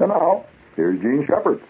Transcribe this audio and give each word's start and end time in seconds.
And 0.00 0.08
now, 0.08 0.46
here's 0.76 0.98
Jean 1.00 1.26
Shepherd. 1.26 1.60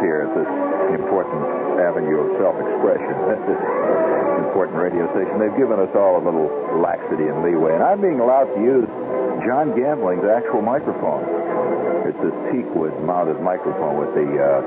Here 0.00 0.28
at 0.28 0.32
this 0.36 0.50
important 0.96 1.42
avenue 1.80 2.24
of 2.24 2.28
self-expression, 2.40 3.14
at 3.32 3.40
this 3.50 3.62
important 4.48 4.78
radio 4.78 5.04
station. 5.14 5.38
They've 5.38 5.58
given 5.58 5.78
us 5.78 5.92
all 5.94 6.18
a 6.18 6.22
little 6.24 6.48
laxity 6.80 7.28
and 7.28 7.42
leeway, 7.44 7.74
and 7.74 7.82
I'm 7.82 8.00
being 8.00 8.20
allowed 8.20 8.50
to 8.54 8.60
use 8.60 8.88
John 9.46 9.76
Gambling's 9.76 10.24
actual 10.24 10.62
microphone. 10.62 11.22
It's 12.08 12.18
this 12.24 12.36
teakwood 12.50 12.96
mounted 13.04 13.40
microphone 13.44 14.00
with 14.00 14.12
the 14.16 14.24
uh, 14.24 14.60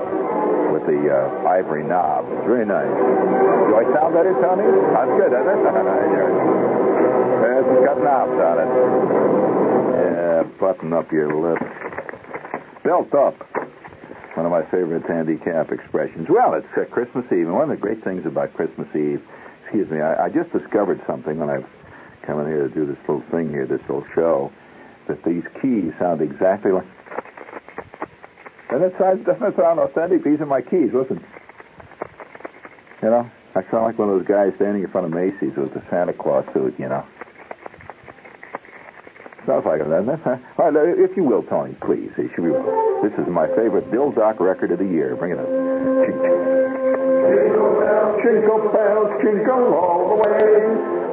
with 0.72 0.86
the 0.86 1.02
uh, 1.10 1.50
ivory 1.50 1.84
knob. 1.84 2.30
It's 2.30 2.46
very 2.46 2.66
nice. 2.66 2.88
Do 2.88 3.74
I 3.76 3.84
sound 3.98 4.14
better, 4.14 4.34
Tony? 4.40 4.68
That's 4.94 5.14
good, 5.18 5.32
isn't 5.34 5.50
it? 5.50 6.82
Yes, 7.42 7.66
it's 7.68 7.86
got 7.86 7.98
knobs 8.02 8.38
on 8.38 8.58
it. 8.62 8.70
Yeah, 9.98 10.44
button 10.60 10.94
up 10.94 11.12
your 11.12 11.34
lips. 11.34 11.66
Belt 12.84 13.14
up. 13.14 13.61
One 14.36 14.46
of 14.46 14.52
my 14.52 14.64
favorite 14.72 15.04
handicap 15.06 15.72
expressions. 15.72 16.28
Well, 16.30 16.54
it's 16.54 16.68
uh, 16.78 16.86
Christmas 16.86 17.26
Eve, 17.32 17.52
and 17.52 17.54
one 17.54 17.70
of 17.70 17.76
the 17.76 17.82
great 17.82 18.04
things 18.04 18.26
about 18.26 18.54
Christmas 18.54 18.88
Eve, 18.96 19.22
excuse 19.64 19.90
me, 19.92 20.00
I, 20.00 20.26
I 20.26 20.30
just 20.30 20.52
discovered 20.54 21.02
something 21.06 21.38
when 21.38 21.50
I've 21.50 21.68
come 22.26 22.40
in 22.40 22.48
here 22.48 22.68
to 22.68 22.74
do 22.74 22.86
this 22.86 22.98
little 23.08 23.24
thing 23.30 23.50
here, 23.50 23.68
this 23.68 23.82
little 23.82 24.06
show, 24.16 24.52
that 25.08 25.24
these 25.26 25.44
keys 25.62 25.92
sound 26.00 26.22
exactly 26.22 26.72
like. 26.72 26.88
And 28.70 28.84
it 28.84 28.94
sounds, 28.98 29.26
doesn't 29.26 29.58
sound 29.58 29.80
authentic. 29.80 30.24
These 30.24 30.40
are 30.40 30.46
my 30.46 30.62
keys. 30.62 30.92
Listen. 30.94 31.20
You 33.04 33.10
know, 33.10 33.30
I 33.56 33.62
sound 33.70 33.84
like 33.84 34.00
one 34.00 34.10
of 34.10 34.20
those 34.20 34.28
guys 34.28 34.54
standing 34.56 34.84
in 34.84 34.90
front 34.92 35.08
of 35.08 35.12
Macy's 35.12 35.58
with 35.58 35.74
the 35.74 35.84
Santa 35.90 36.14
Claus 36.14 36.46
suit, 36.54 36.76
you 36.80 36.88
know. 36.88 37.06
Sounds 39.46 39.66
like 39.66 39.82
it, 39.82 39.90
doesn't? 39.90 40.22
Huh? 40.22 40.38
All 40.62 40.72
right, 40.72 40.94
if 40.98 41.18
you 41.18 41.24
will, 41.24 41.42
Tony, 41.44 41.74
please. 41.82 42.14
If 42.18 42.38
you 42.38 42.44
will. 42.54 43.02
This 43.02 43.14
is 43.18 43.26
my 43.28 43.48
favorite 43.58 43.90
Bill 43.90 44.12
Doc 44.12 44.40
record 44.40 44.72
of 44.72 44.78
the 44.80 44.86
year. 44.86 45.16
Bring 45.16 45.34
it 45.34 45.40
up. 45.42 45.50
Ching, 45.50 46.14
ching. 46.14 46.62
Jingle 48.22 48.70
bells, 48.70 49.10
jingle 49.26 49.74
all 49.74 50.14
the 50.14 50.18
way. 50.22 50.62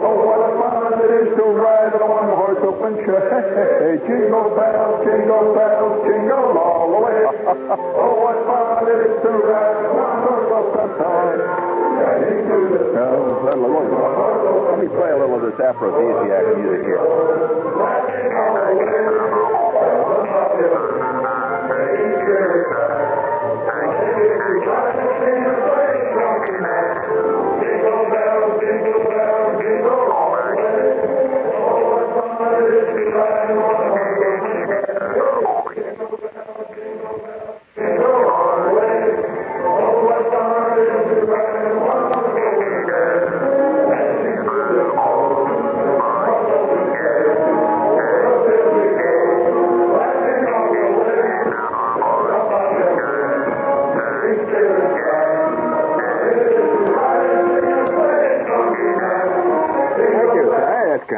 Oh, 0.05 0.12
what 0.28 0.44
a 0.44 0.50
fun 0.61 0.93
it 1.00 1.25
is 1.25 1.33
to 1.41 1.44
ride 1.56 1.97
in 1.97 2.05
a 2.05 2.06
one-horse 2.06 2.61
open 2.69 3.00
sleigh. 3.00 3.97
Jingle 4.05 4.53
bells, 4.53 5.09
jingle 5.09 5.56
bells, 5.56 6.05
jingle 6.05 6.53
all 6.60 6.93
the 6.93 7.00
way. 7.00 7.19
Oh, 7.49 8.12
what 8.28 8.39
fun 8.45 8.93
it 8.93 9.09
is 9.09 9.16
to 9.25 9.31
ride 9.33 9.78
in 9.81 9.89
a 9.89 9.95
one-horse 9.97 10.53
open 10.53 10.89
sleigh. 11.00 11.49
Riding 11.97 12.45
through 12.45 12.77
the 12.77 12.83
snow. 12.93 13.49
Let 13.49 13.56
me 14.78 14.89
play 14.93 15.10
a 15.10 15.19
little 15.19 15.41
of 15.41 15.49
this 15.49 15.59
aphrodisiac 15.59 16.45
music 16.60 16.84
here. 16.84 17.00
Thank 20.59 20.97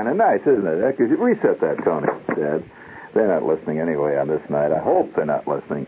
kind 0.00 0.08
of 0.08 0.16
nice, 0.16 0.40
isn't 0.48 0.66
it? 0.66 0.80
That 0.80 0.96
gives 0.96 1.10
you- 1.10 1.18
Reset 1.18 1.60
that, 1.60 1.84
Tony, 1.84 2.08
Dad. 2.34 2.64
They're 3.12 3.28
not 3.28 3.42
listening 3.44 3.80
anyway 3.80 4.16
on 4.16 4.28
this 4.28 4.40
night. 4.48 4.72
I 4.72 4.78
hope 4.78 5.12
they're 5.14 5.26
not 5.26 5.46
listening. 5.46 5.86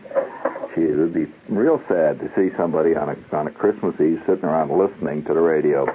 Gee, 0.75 0.83
it 0.83 0.97
would 0.97 1.13
be 1.13 1.25
real 1.49 1.81
sad 1.87 2.19
to 2.19 2.29
see 2.35 2.53
somebody 2.55 2.95
on 2.95 3.09
a 3.09 3.35
on 3.35 3.47
a 3.47 3.51
Christmas 3.51 3.95
Eve 3.99 4.21
sitting 4.27 4.43
around 4.43 4.69
listening 4.69 5.23
to 5.25 5.33
the 5.33 5.39
radio. 5.39 5.85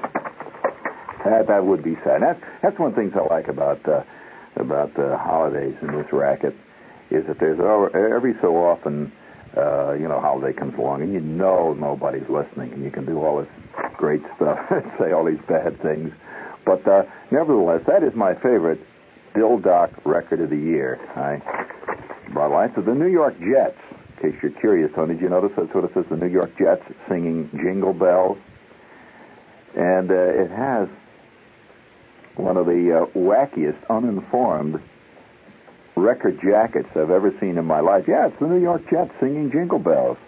That 1.24 1.46
that 1.46 1.64
would 1.64 1.84
be 1.84 1.94
sad. 2.02 2.22
That's 2.22 2.40
that's 2.62 2.78
one 2.78 2.94
things 2.94 3.12
I 3.14 3.22
like 3.32 3.46
about 3.46 3.86
uh, 3.86 4.02
about 4.56 4.94
the 4.94 5.16
holidays 5.18 5.76
in 5.82 5.88
this 5.94 6.10
racket 6.12 6.54
is 7.10 7.26
that 7.26 7.38
there's 7.38 7.60
every 7.94 8.34
so 8.40 8.56
often 8.56 9.12
uh, 9.56 9.92
you 9.92 10.08
know 10.08 10.18
holiday 10.20 10.58
comes 10.58 10.74
along 10.78 11.02
and 11.02 11.12
you 11.12 11.20
know 11.20 11.74
nobody's 11.74 12.28
listening 12.28 12.72
and 12.72 12.82
you 12.82 12.90
can 12.90 13.04
do 13.04 13.22
all 13.22 13.38
this 13.38 13.50
great 13.96 14.22
stuff 14.36 14.58
and 14.70 14.90
say 14.98 15.12
all 15.12 15.24
these 15.24 15.42
bad 15.46 15.80
things. 15.82 16.10
But 16.68 16.86
uh, 16.86 17.02
nevertheless, 17.30 17.80
that 17.86 18.02
is 18.02 18.14
my 18.14 18.34
favorite 18.34 18.80
Bill 19.34 19.58
Doc 19.58 19.90
record 20.04 20.42
of 20.42 20.50
the 20.50 20.56
year. 20.56 21.00
I 21.16 21.40
brought 22.30 22.50
lights 22.50 22.74
to 22.74 22.82
the 22.82 22.92
New 22.92 23.08
York 23.08 23.38
Jets. 23.38 23.78
In 24.20 24.32
case 24.32 24.40
you're 24.42 24.60
curious, 24.60 24.90
Tony, 24.94 25.14
did 25.14 25.22
you 25.22 25.30
notice 25.30 25.52
that's 25.56 25.74
what 25.74 25.84
it 25.84 25.92
says? 25.94 26.04
The 26.10 26.16
New 26.16 26.28
York 26.28 26.50
Jets 26.58 26.82
singing 27.08 27.48
Jingle 27.52 27.94
Bells. 27.94 28.36
And 29.74 30.10
uh, 30.10 30.44
it 30.44 30.50
has 30.50 30.88
one 32.36 32.58
of 32.58 32.66
the 32.66 33.08
uh, 33.08 33.18
wackiest, 33.18 33.78
uninformed 33.88 34.76
record 35.96 36.38
jackets 36.44 36.88
I've 36.94 37.10
ever 37.10 37.32
seen 37.40 37.56
in 37.56 37.64
my 37.64 37.80
life. 37.80 38.04
Yeah, 38.06 38.28
it's 38.28 38.38
the 38.40 38.46
New 38.46 38.60
York 38.60 38.82
Jets 38.90 39.12
singing 39.20 39.50
Jingle 39.50 39.78
Bells. 39.78 40.18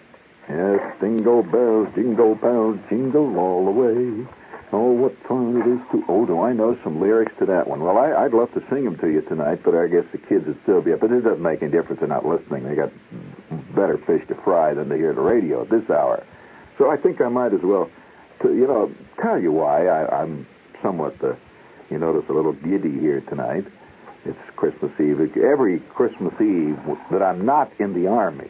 Yes, 0.49 0.79
jingle 0.99 1.43
bells, 1.43 1.87
jingle 1.93 2.33
bells, 2.33 2.79
jingle 2.89 3.37
all 3.37 3.63
the 3.65 3.71
way. 3.71 4.27
Oh, 4.73 4.91
what 4.91 5.11
fun 5.27 5.57
it 5.59 5.67
is 5.67 5.79
to. 5.91 6.03
Oh, 6.07 6.25
do 6.25 6.41
I 6.41 6.53
know 6.53 6.77
some 6.83 7.01
lyrics 7.01 7.33
to 7.39 7.45
that 7.47 7.67
one? 7.67 7.81
Well, 7.81 7.97
I, 7.97 8.23
I'd 8.23 8.33
love 8.33 8.53
to 8.53 8.63
sing 8.69 8.85
them 8.85 8.97
to 8.99 9.07
you 9.07 9.21
tonight, 9.21 9.61
but 9.65 9.75
I 9.75 9.87
guess 9.87 10.05
the 10.13 10.17
kids 10.17 10.47
would 10.47 10.59
still 10.63 10.81
be 10.81 10.93
up. 10.93 11.01
But 11.01 11.11
it 11.11 11.21
doesn't 11.21 11.41
make 11.41 11.61
any 11.61 11.71
difference. 11.71 11.99
They're 11.99 12.07
not 12.07 12.25
listening. 12.25 12.63
They 12.63 12.75
got 12.75 12.91
better 13.75 13.97
fish 14.07 14.25
to 14.29 14.35
fry 14.43 14.73
than 14.73 14.87
to 14.87 14.95
hear 14.95 15.13
the 15.13 15.21
radio 15.21 15.63
at 15.63 15.69
this 15.69 15.89
hour. 15.89 16.23
So 16.77 16.89
I 16.89 16.95
think 16.95 17.19
I 17.19 17.27
might 17.27 17.53
as 17.53 17.59
well, 17.61 17.89
to, 18.43 18.47
you 18.55 18.65
know, 18.65 18.91
tell 19.21 19.39
you 19.41 19.51
why 19.51 19.87
I, 19.87 20.21
I'm 20.21 20.47
somewhat 20.81 21.19
the 21.19 21.37
You 21.91 21.99
notice 21.99 22.23
a 22.29 22.33
little 22.33 22.53
giddy 22.53 22.97
here 22.99 23.19
tonight. 23.27 23.65
It's 24.23 24.39
Christmas 24.55 24.91
Eve. 24.99 25.19
Every 25.35 25.79
Christmas 25.93 26.33
Eve 26.39 26.79
that 27.11 27.21
I'm 27.21 27.45
not 27.45 27.69
in 27.79 27.93
the 27.93 28.07
Army, 28.07 28.49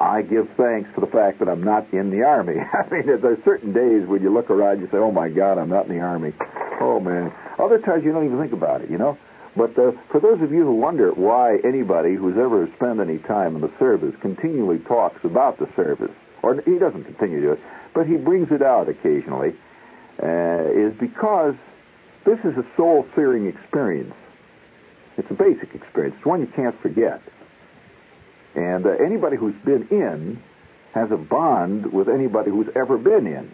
I 0.00 0.22
give 0.22 0.48
thanks 0.56 0.90
for 0.94 1.00
the 1.00 1.06
fact 1.06 1.38
that 1.38 1.48
I'm 1.48 1.62
not 1.62 1.92
in 1.92 2.10
the 2.10 2.22
Army. 2.22 2.54
I 2.72 2.92
mean, 2.92 3.06
there's 3.06 3.42
certain 3.44 3.72
days 3.72 4.06
when 4.08 4.22
you 4.22 4.32
look 4.32 4.50
around, 4.50 4.80
you 4.80 4.86
say, 4.90 4.98
oh 4.98 5.12
my 5.12 5.28
God, 5.28 5.58
I'm 5.58 5.68
not 5.68 5.86
in 5.86 5.96
the 5.96 6.02
Army. 6.02 6.32
Oh 6.80 7.00
man. 7.00 7.32
Other 7.58 7.78
times 7.78 8.02
you 8.04 8.12
don't 8.12 8.26
even 8.26 8.40
think 8.40 8.52
about 8.52 8.82
it, 8.82 8.90
you 8.90 8.98
know? 8.98 9.16
But 9.56 9.78
uh, 9.78 9.92
for 10.10 10.20
those 10.20 10.42
of 10.42 10.50
you 10.50 10.64
who 10.64 10.74
wonder 10.74 11.12
why 11.12 11.58
anybody 11.64 12.16
who's 12.16 12.36
ever 12.36 12.68
spent 12.76 12.98
any 12.98 13.18
time 13.18 13.54
in 13.54 13.60
the 13.60 13.70
service 13.78 14.14
continually 14.20 14.78
talks 14.80 15.20
about 15.22 15.58
the 15.58 15.68
service, 15.76 16.10
or 16.42 16.60
he 16.66 16.78
doesn't 16.78 17.04
continue 17.04 17.40
to 17.40 17.46
do 17.46 17.52
it, 17.52 17.60
but 17.94 18.06
he 18.06 18.16
brings 18.16 18.48
it 18.50 18.62
out 18.62 18.88
occasionally, 18.88 19.54
uh, 20.20 20.74
is 20.74 20.92
because 20.98 21.54
this 22.26 22.38
is 22.40 22.58
a 22.58 22.66
soul-searing 22.76 23.46
experience. 23.46 24.14
It's 25.16 25.30
a 25.30 25.34
basic 25.34 25.72
experience. 25.72 26.16
It's 26.18 26.26
one 26.26 26.40
you 26.40 26.50
can't 26.56 26.74
forget. 26.82 27.22
And 28.54 28.86
uh, 28.86 28.90
anybody 29.04 29.36
who's 29.36 29.54
been 29.64 29.88
in 29.90 30.42
has 30.94 31.10
a 31.10 31.16
bond 31.16 31.92
with 31.92 32.08
anybody 32.08 32.50
who's 32.50 32.68
ever 32.76 32.96
been 32.96 33.26
in. 33.26 33.52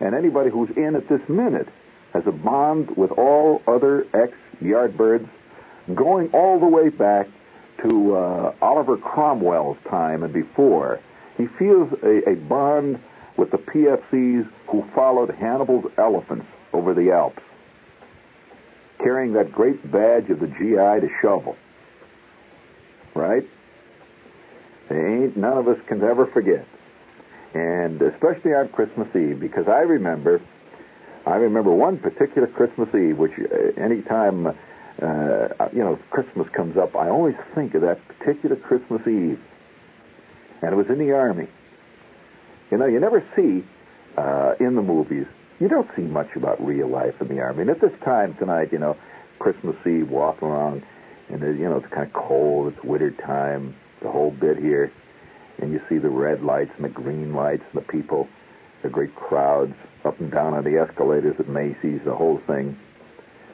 And 0.00 0.14
anybody 0.14 0.50
who's 0.50 0.70
in 0.76 0.94
at 0.94 1.08
this 1.08 1.20
minute 1.28 1.68
has 2.12 2.22
a 2.26 2.32
bond 2.32 2.96
with 2.96 3.10
all 3.12 3.60
other 3.66 4.06
ex-Yardbirds 4.14 5.28
going 5.94 6.30
all 6.32 6.60
the 6.60 6.66
way 6.66 6.88
back 6.90 7.26
to 7.82 8.16
uh, 8.16 8.54
Oliver 8.60 8.96
Cromwell's 8.96 9.78
time 9.90 10.22
and 10.22 10.32
before. 10.32 11.00
He 11.36 11.46
feels 11.58 11.92
a, 12.02 12.30
a 12.30 12.36
bond 12.36 13.00
with 13.36 13.50
the 13.50 13.58
PFCs 13.58 14.48
who 14.70 14.84
followed 14.94 15.30
Hannibal's 15.30 15.90
elephants 15.96 16.46
over 16.72 16.94
the 16.94 17.12
Alps, 17.12 17.42
carrying 18.98 19.32
that 19.34 19.52
great 19.52 19.82
badge 19.90 20.28
of 20.30 20.40
the 20.40 20.48
GI 20.48 21.06
to 21.06 21.08
shovel. 21.22 21.56
Right? 23.14 23.44
Ain't 24.90 25.36
none 25.36 25.58
of 25.58 25.68
us 25.68 25.78
can 25.86 26.02
ever 26.02 26.26
forget. 26.26 26.66
And 27.54 28.00
especially 28.02 28.52
on 28.52 28.68
Christmas 28.68 29.08
Eve, 29.16 29.40
because 29.40 29.64
I 29.68 29.80
remember, 29.80 30.40
I 31.26 31.36
remember 31.36 31.72
one 31.72 31.98
particular 31.98 32.46
Christmas 32.46 32.88
Eve, 32.94 33.16
which 33.16 33.32
uh, 33.38 33.80
any 33.82 34.02
time, 34.02 34.46
uh, 34.46 34.52
you 35.72 35.82
know, 35.82 35.98
Christmas 36.10 36.46
comes 36.54 36.76
up, 36.76 36.94
I 36.94 37.08
always 37.08 37.36
think 37.54 37.74
of 37.74 37.82
that 37.82 38.00
particular 38.08 38.56
Christmas 38.56 39.00
Eve. 39.06 39.40
And 40.60 40.72
it 40.72 40.76
was 40.76 40.86
in 40.88 40.98
the 40.98 41.12
Army. 41.12 41.48
You 42.70 42.78
know, 42.78 42.86
you 42.86 43.00
never 43.00 43.24
see 43.34 43.64
uh, 44.16 44.54
in 44.60 44.74
the 44.74 44.82
movies, 44.82 45.26
you 45.58 45.68
don't 45.68 45.88
see 45.96 46.02
much 46.02 46.28
about 46.36 46.64
real 46.64 46.88
life 46.88 47.14
in 47.20 47.28
the 47.28 47.40
Army. 47.40 47.62
And 47.62 47.70
at 47.70 47.80
this 47.80 47.92
time 48.04 48.34
tonight, 48.38 48.72
you 48.72 48.78
know, 48.78 48.96
Christmas 49.38 49.76
Eve, 49.86 50.10
walking 50.10 50.48
around, 50.48 50.82
and, 51.30 51.40
you 51.58 51.64
know, 51.68 51.78
it's 51.78 51.92
kind 51.94 52.06
of 52.06 52.12
cold, 52.12 52.72
it's 52.72 52.84
winter 52.84 53.10
time 53.10 53.74
the 54.02 54.10
whole 54.10 54.30
bit 54.30 54.58
here, 54.58 54.92
and 55.60 55.72
you 55.72 55.80
see 55.88 55.98
the 55.98 56.08
red 56.08 56.42
lights 56.42 56.70
and 56.76 56.84
the 56.84 56.88
green 56.88 57.34
lights 57.34 57.62
and 57.72 57.82
the 57.82 57.86
people, 57.86 58.28
the 58.82 58.88
great 58.88 59.14
crowds 59.14 59.74
up 60.04 60.18
and 60.20 60.30
down 60.30 60.54
on 60.54 60.64
the 60.64 60.78
escalators 60.78 61.34
at 61.38 61.48
Macy's, 61.48 62.00
the 62.04 62.14
whole 62.14 62.40
thing. 62.46 62.76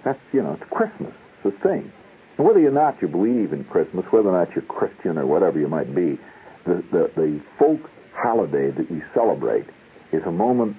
That's, 0.05 0.19
you 0.33 0.43
know, 0.43 0.59
it's 0.61 0.71
Christmas. 0.71 1.15
It's 1.43 1.57
a 1.57 1.63
thing. 1.67 1.91
And 2.37 2.47
whether 2.47 2.67
or 2.67 2.71
not 2.71 3.01
you 3.01 3.09
believe 3.09 3.53
in 3.53 3.65
Christmas, 3.65 4.05
whether 4.11 4.29
or 4.29 4.45
not 4.45 4.55
you're 4.55 4.65
Christian 4.65 5.19
or 5.19 5.27
whatever 5.27 5.59
you 5.59 5.69
might 5.69 5.95
be, 5.95 6.19
the, 6.67 6.83
the, 6.93 7.11
the 7.17 7.41
folk 7.59 7.81
holiday 8.13 8.71
that 8.71 8.91
we 8.91 9.03
celebrate 9.15 9.67
is 10.13 10.23
a 10.27 10.31
moment, 10.31 10.77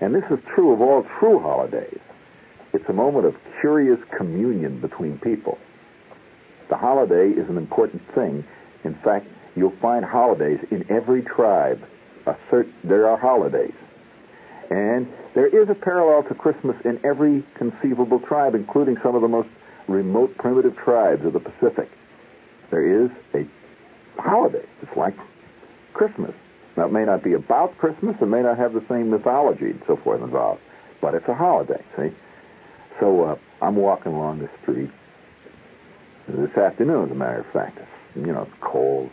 and 0.00 0.14
this 0.14 0.24
is 0.30 0.38
true 0.54 0.72
of 0.72 0.80
all 0.80 1.04
true 1.18 1.40
holidays, 1.40 1.98
it's 2.72 2.84
a 2.88 2.92
moment 2.92 3.26
of 3.26 3.34
curious 3.60 3.98
communion 4.16 4.80
between 4.80 5.18
people. 5.18 5.58
The 6.68 6.76
holiday 6.76 7.30
is 7.30 7.48
an 7.48 7.56
important 7.56 8.02
thing 8.14 8.44
in 8.84 8.94
fact, 9.04 9.26
you'll 9.56 9.76
find 9.80 10.04
holidays 10.04 10.58
in 10.70 10.84
every 10.90 11.22
tribe. 11.22 11.80
Cert- 12.50 12.72
there 12.84 13.08
are 13.08 13.16
holidays. 13.16 13.74
And 14.70 15.08
there 15.34 15.46
is 15.46 15.68
a 15.70 15.74
parallel 15.74 16.28
to 16.28 16.34
Christmas 16.34 16.76
in 16.84 17.00
every 17.04 17.44
conceivable 17.56 18.20
tribe, 18.20 18.54
including 18.54 18.96
some 19.02 19.14
of 19.14 19.22
the 19.22 19.28
most 19.28 19.48
remote 19.88 20.36
primitive 20.36 20.76
tribes 20.76 21.24
of 21.24 21.32
the 21.32 21.40
Pacific. 21.40 21.88
There 22.70 23.04
is 23.04 23.10
a 23.34 23.48
holiday. 24.20 24.66
It's 24.82 24.96
like 24.96 25.14
Christmas. 25.94 26.32
Now, 26.76 26.86
it 26.86 26.92
may 26.92 27.04
not 27.04 27.24
be 27.24 27.32
about 27.32 27.76
Christmas, 27.78 28.14
it 28.20 28.26
may 28.26 28.42
not 28.42 28.58
have 28.58 28.72
the 28.72 28.84
same 28.88 29.10
mythology 29.10 29.70
and 29.70 29.82
so 29.86 29.96
forth 29.96 30.22
involved, 30.22 30.60
but 31.00 31.14
it's 31.14 31.26
a 31.26 31.34
holiday, 31.34 31.82
see? 31.96 32.14
So 33.00 33.24
uh, 33.24 33.36
I'm 33.60 33.74
walking 33.74 34.12
along 34.12 34.38
the 34.38 34.50
street 34.62 34.90
this 36.28 36.56
afternoon, 36.56 37.06
as 37.06 37.10
a 37.10 37.14
matter 37.14 37.40
of 37.40 37.46
fact 37.52 37.78
you 38.14 38.32
know, 38.32 38.42
it's 38.42 38.60
cold, 38.60 39.10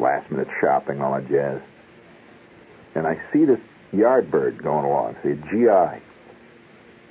last 0.00 0.30
minute 0.30 0.48
shopping, 0.60 1.00
all 1.00 1.14
that 1.14 1.28
jazz. 1.28 1.60
And 2.94 3.06
I 3.06 3.14
see 3.32 3.44
this 3.44 3.58
Yardbird 3.92 4.62
going 4.62 4.84
along, 4.84 5.16
see 5.22 5.30
a 5.30 5.36
GI, 5.36 6.02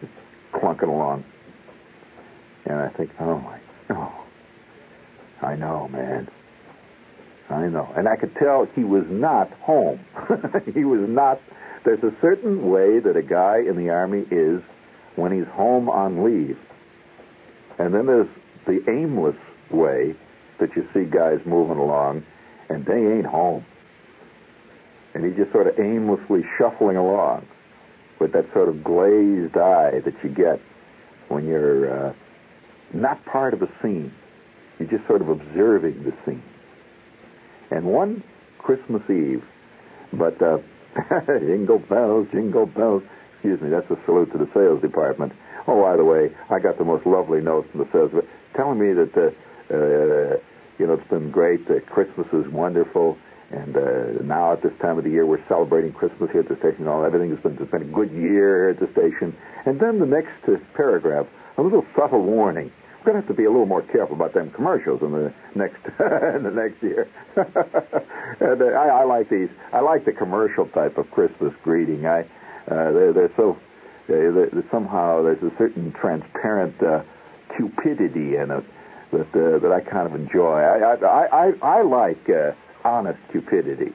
just 0.02 0.14
clunking 0.54 0.90
along. 0.90 1.24
And 2.66 2.80
I 2.80 2.90
think, 2.90 3.12
oh 3.20 3.40
my, 3.40 3.60
oh, 3.90 4.26
I 5.42 5.56
know, 5.56 5.88
man. 5.88 6.28
I 7.50 7.68
know. 7.68 7.92
And 7.96 8.08
I 8.08 8.16
could 8.16 8.34
tell 8.36 8.68
he 8.76 8.84
was 8.84 9.04
not 9.10 9.52
home. 9.60 10.00
he 10.74 10.86
was 10.86 11.08
not. 11.10 11.40
There's 11.84 12.04
a 12.04 12.16
certain 12.22 12.70
way 12.70 13.00
that 13.00 13.18
a 13.18 13.24
guy 13.24 13.58
in 13.68 13.76
the 13.76 13.90
Army 13.90 14.24
is 14.32 14.62
when 15.16 15.32
he's 15.32 15.48
home 15.52 15.90
on 15.90 16.24
leave. 16.24 16.58
And 17.78 17.94
then 17.94 18.06
there's 18.06 18.30
the 18.66 18.80
aimless 18.90 19.36
way 19.72 20.16
that 20.62 20.70
you 20.76 20.88
see 20.94 21.04
guys 21.04 21.40
moving 21.46 21.78
along, 21.78 22.24
and 22.70 22.86
they 22.86 23.18
ain't 23.18 23.26
home. 23.26 23.66
And 25.14 25.26
he's 25.26 25.36
just 25.36 25.52
sort 25.52 25.68
of 25.68 25.78
aimlessly 25.78 26.42
shuffling 26.58 26.96
along 26.96 27.46
with 28.20 28.32
that 28.34 28.46
sort 28.54 28.70
of 28.70 28.84
glazed 28.84 29.58
eye 29.58 30.00
that 30.06 30.14
you 30.24 30.30
get 30.30 30.62
when 31.28 31.46
you're 31.46 32.10
uh, 32.10 32.14
not 32.94 33.24
part 33.26 33.54
of 33.54 33.62
a 33.62 33.68
scene. 33.82 34.14
You're 34.80 34.90
just 34.90 35.06
sort 35.08 35.22
of 35.22 35.30
observing 35.30 36.04
the 36.04 36.14
scene. 36.26 36.44
And 37.72 37.86
one 37.86 38.24
Christmas 38.60 39.02
Eve, 39.10 39.44
but 40.14 40.42
uh, 40.42 40.58
jingle 41.40 41.80
bells, 41.80 42.28
jingle 42.32 42.66
bells. 42.66 43.04
Excuse 43.36 43.60
me, 43.62 43.70
that's 43.70 43.90
a 43.90 43.98
salute 44.06 44.32
to 44.34 44.38
the 44.38 44.50
sales 44.54 44.82
department. 44.82 45.34
Oh, 45.68 45.82
by 45.82 45.98
the 45.98 46.06
way, 46.06 46.30
I 46.50 46.60
got 46.60 46.78
the 46.78 46.86
most 46.86 47.06
lovely 47.06 47.42
note 47.42 47.66
from 47.72 47.82
the 47.82 47.90
sales 47.92 48.12
telling 48.56 48.80
me 48.80 48.94
that 48.94 49.14
uh, 49.18 49.32
uh, 49.74 50.38
you 50.80 50.88
know, 50.88 50.94
it's 50.94 51.10
been 51.10 51.32
great. 51.32 51.62
Uh, 51.70 51.80
Christmas 51.92 52.28
is 52.34 52.52
wonderful. 52.52 53.18
And 53.52 53.76
uh, 53.76 54.24
now 54.24 54.54
at 54.54 54.64
this 54.64 54.72
time 54.82 54.98
of 54.98 55.04
the 55.04 55.10
year, 55.10 55.26
we're 55.26 55.46
celebrating 55.50 55.92
Christmas 55.92 56.30
here 56.32 56.42
at 56.42 56.48
the 56.48 56.56
station. 56.60 56.88
All 56.88 57.04
everything 57.04 57.32
has 57.32 57.40
been, 57.40 57.58
it's 57.60 57.72
been 57.72 57.82
a 57.82 57.94
good 57.94 58.12
year 58.12 58.70
here 58.70 58.70
at 58.70 58.80
the 58.80 58.88
station. 58.94 59.36
And 59.66 59.80
then 59.80 60.00
the 60.00 60.06
next 60.06 60.40
uh, 60.48 60.56
paragraph, 60.76 61.28
a 61.58 61.62
little 61.62 61.86
subtle 61.96 62.24
warning. 62.24 62.72
We're 63.00 63.12
going 63.12 63.22
to 63.22 63.28
have 63.28 63.36
to 63.36 63.36
be 63.36 63.46
a 63.46 63.52
little 63.52 63.66
more 63.66 63.82
careful 63.82 64.16
about 64.16 64.34
them 64.34 64.52
commercials 64.52 65.02
in 65.02 65.12
the 65.12 65.34
next 65.56 65.84
in 66.38 66.44
the 66.44 66.54
next 66.54 66.82
year. 66.82 67.10
and, 67.36 68.62
uh, 68.62 68.66
I, 68.78 69.02
I 69.02 69.04
like 69.04 69.30
these. 69.30 69.50
I 69.74 69.82
like 69.82 70.06
the 70.06 70.14
commercial 70.14 70.68
type 70.68 70.98
of 70.98 71.10
Christmas 71.12 71.52
greeting. 71.64 72.06
I 72.06 72.22
uh, 72.70 72.92
they're, 72.94 73.14
they're 73.14 73.34
so 73.36 73.58
they're, 74.08 74.32
they're, 74.32 74.64
somehow 74.72 75.24
there's 75.24 75.42
a 75.42 75.52
certain 75.58 75.92
transparent 76.00 76.76
uh, 76.84 77.02
cupidity 77.58 78.38
in 78.38 78.52
it 78.52 78.64
that 79.12 79.28
uh, 79.36 79.60
that 79.60 79.72
I 79.72 79.82
kind 79.82 80.08
of 80.08 80.16
enjoy. 80.16 80.60
I 80.60 80.96
I 80.96 81.26
I, 81.26 81.52
I 81.62 81.82
like 81.84 82.30
uh, 82.30 82.52
honest 82.84 83.20
cupidity. 83.32 83.94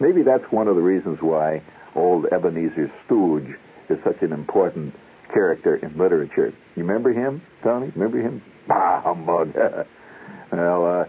Maybe 0.00 0.22
that's 0.22 0.44
one 0.50 0.68
of 0.68 0.76
the 0.76 0.82
reasons 0.82 1.18
why 1.20 1.62
old 1.94 2.26
Ebenezer 2.32 2.90
Scrooge 3.04 3.56
is 3.88 3.98
such 4.04 4.22
an 4.22 4.32
important 4.32 4.94
character 5.32 5.76
in 5.76 5.96
literature. 5.98 6.52
You 6.76 6.84
remember 6.84 7.12
him, 7.12 7.42
Tony? 7.62 7.92
Remember 7.94 8.20
him? 8.20 8.42
Bah, 8.68 9.02
humbug. 9.02 9.52
well, 10.52 10.84
uh, 10.84 11.04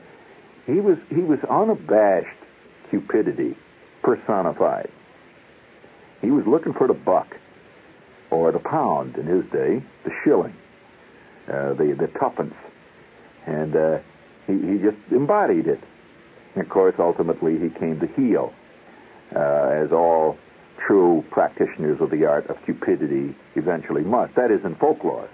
he 0.65 0.79
was 0.79 0.97
he 1.09 1.21
was 1.21 1.37
unabashed 1.49 2.37
cupidity 2.89 3.55
personified. 4.01 4.89
He 6.21 6.31
was 6.31 6.43
looking 6.47 6.73
for 6.73 6.87
the 6.87 6.93
buck, 6.93 7.27
or 8.31 8.51
the 8.51 8.59
pound 8.59 9.15
in 9.17 9.27
his 9.27 9.43
day, 9.51 9.83
the 10.05 10.11
shilling, 10.23 10.55
uh, 11.47 11.73
the 11.73 11.95
the 11.99 12.07
tuppence 12.19 12.55
and 13.45 13.75
uh, 13.75 13.97
he, 14.47 14.53
he 14.53 14.77
just 14.77 14.97
embodied 15.11 15.67
it. 15.67 15.79
And 16.55 16.63
of 16.63 16.69
course, 16.69 16.95
ultimately, 16.99 17.53
he 17.53 17.69
came 17.69 17.99
to 17.99 18.07
heal, 18.07 18.53
uh, 19.35 19.83
as 19.83 19.91
all 19.91 20.37
true 20.87 21.23
practitioners 21.31 21.99
of 22.01 22.09
the 22.09 22.25
art 22.25 22.47
of 22.47 22.57
cupidity 22.65 23.35
eventually 23.55 24.03
must. 24.03 24.35
That 24.35 24.51
is 24.51 24.65
in 24.65 24.75
folklore. 24.75 25.29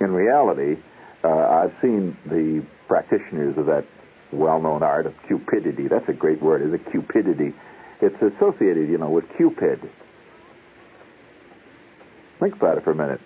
In 0.00 0.12
reality, 0.12 0.80
uh, 1.24 1.28
I've 1.28 1.74
seen 1.82 2.16
the 2.24 2.64
practitioners 2.86 3.58
of 3.58 3.66
that 3.66 3.84
well-known 4.32 4.82
art 4.82 5.06
of 5.06 5.14
cupidity. 5.26 5.88
That's 5.88 6.08
a 6.08 6.12
great 6.12 6.42
word, 6.42 6.62
is 6.62 6.72
it? 6.72 6.90
Cupidity. 6.90 7.54
It's 8.00 8.16
associated, 8.22 8.88
you 8.88 8.98
know, 8.98 9.10
with 9.10 9.24
Cupid. 9.36 9.80
Think 12.38 12.54
about 12.54 12.78
it 12.78 12.84
for 12.84 12.92
a 12.92 12.94
minute. 12.94 13.20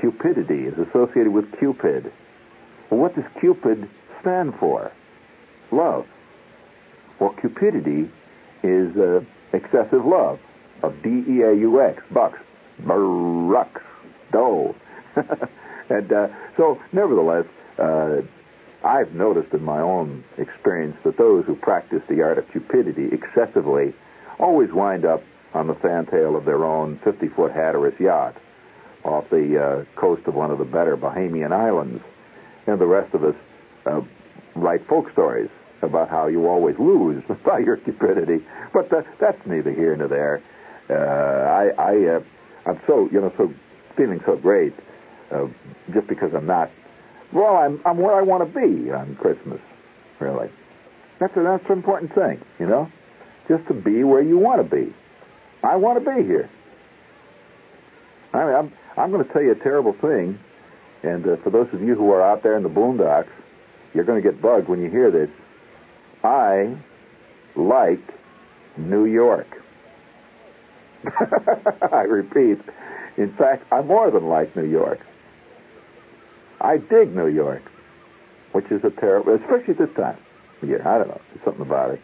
Cupidity 0.00 0.64
is 0.64 0.74
associated 0.78 1.32
with 1.32 1.44
Cupid. 1.58 2.10
Well, 2.90 3.00
what 3.00 3.14
does 3.14 3.24
Cupid 3.40 3.88
stand 4.20 4.54
for? 4.58 4.92
Love. 5.70 6.06
Well, 7.20 7.34
cupidity 7.40 8.10
is 8.62 8.96
uh, 8.96 9.20
excessive 9.52 10.04
love 10.04 10.38
of 10.82 10.94
D-E-A-U-X, 11.02 12.02
bucks, 12.12 12.38
bucks, 12.86 13.82
dough. 14.32 14.74
and 15.90 16.12
uh, 16.12 16.28
so, 16.56 16.78
nevertheless, 16.92 17.44
uh, 17.78 18.22
I've 18.84 19.12
noticed 19.12 19.52
in 19.52 19.64
my 19.64 19.80
own 19.80 20.24
experience 20.36 20.96
that 21.04 21.18
those 21.18 21.44
who 21.46 21.56
practice 21.56 22.02
the 22.08 22.22
art 22.22 22.38
of 22.38 22.50
cupidity 22.52 23.08
excessively 23.12 23.94
always 24.38 24.72
wind 24.72 25.04
up 25.04 25.22
on 25.54 25.66
the 25.66 25.74
fantail 25.74 26.36
of 26.36 26.44
their 26.44 26.64
own 26.64 26.98
50-foot 27.04 27.52
Hatteras 27.52 27.98
yacht 27.98 28.36
off 29.04 29.24
the 29.30 29.84
uh, 29.86 30.00
coast 30.00 30.22
of 30.26 30.34
one 30.34 30.50
of 30.50 30.58
the 30.58 30.64
better 30.64 30.96
Bahamian 30.96 31.52
islands. 31.52 32.02
And 32.68 32.78
the 32.78 32.86
rest 32.86 33.14
of 33.14 33.24
us 33.24 33.34
uh, 33.86 34.00
write 34.54 34.86
folk 34.88 35.10
stories 35.12 35.48
about 35.82 36.10
how 36.10 36.26
you 36.26 36.46
always 36.46 36.76
lose 36.78 37.22
by 37.46 37.60
your 37.60 37.78
cupidity. 37.78 38.44
But 38.74 38.92
uh, 38.92 39.02
that's 39.20 39.40
neither 39.46 39.72
here 39.72 39.96
nor 39.96 40.08
there. 40.08 40.42
Uh, 40.90 40.94
I, 40.94 41.82
I, 41.82 42.16
uh, 42.16 42.20
I'm 42.66 42.80
so, 42.86 43.08
you 43.10 43.20
know, 43.20 43.32
so 43.36 43.52
feeling 43.96 44.20
so 44.26 44.36
great 44.36 44.74
uh, 45.32 45.46
just 45.94 46.06
because 46.08 46.30
I'm 46.36 46.46
not. 46.46 46.70
Well, 47.32 47.56
I'm, 47.56 47.80
I'm 47.84 47.98
where 47.98 48.14
I 48.14 48.22
want 48.22 48.46
to 48.46 48.54
be 48.54 48.90
on 48.90 49.16
Christmas. 49.16 49.60
Really, 50.20 50.48
that's 51.20 51.32
that's 51.36 51.64
an 51.66 51.72
important 51.72 52.12
thing, 52.12 52.42
you 52.58 52.66
know, 52.66 52.90
just 53.48 53.66
to 53.68 53.74
be 53.74 54.02
where 54.02 54.22
you 54.22 54.36
want 54.36 54.68
to 54.68 54.76
be. 54.76 54.92
I 55.62 55.76
want 55.76 56.02
to 56.02 56.10
be 56.10 56.26
here. 56.26 56.50
I 58.32 58.44
mean, 58.44 58.54
I'm 58.54 58.72
I'm 58.96 59.10
going 59.12 59.24
to 59.24 59.32
tell 59.32 59.42
you 59.42 59.52
a 59.52 59.62
terrible 59.62 59.94
thing, 60.00 60.40
and 61.02 61.24
uh, 61.26 61.36
for 61.42 61.50
those 61.50 61.68
of 61.72 61.80
you 61.80 61.94
who 61.94 62.10
are 62.10 62.22
out 62.22 62.42
there 62.42 62.56
in 62.56 62.62
the 62.62 62.68
boondocks, 62.68 63.30
you're 63.94 64.04
going 64.04 64.22
to 64.22 64.30
get 64.30 64.40
bugged 64.42 64.68
when 64.68 64.80
you 64.80 64.90
hear 64.90 65.10
this. 65.10 65.30
I 66.24 66.76
like 67.56 68.02
New 68.76 69.04
York. 69.04 69.46
I 71.92 72.02
repeat, 72.02 72.58
in 73.16 73.32
fact, 73.38 73.64
I 73.72 73.82
more 73.82 74.10
than 74.10 74.26
like 74.26 74.54
New 74.56 74.66
York. 74.66 74.98
I 76.60 76.78
dig 76.78 77.14
New 77.14 77.28
York, 77.28 77.62
which 78.52 78.66
is 78.70 78.82
a 78.82 78.90
terrible, 79.00 79.34
especially 79.36 79.74
this 79.74 79.94
time 79.96 80.18
of 80.60 80.68
year. 80.68 80.86
I 80.86 80.98
don't 80.98 81.08
know, 81.08 81.20
there's 81.32 81.44
something 81.44 81.62
about 81.62 81.92
it. 81.92 82.00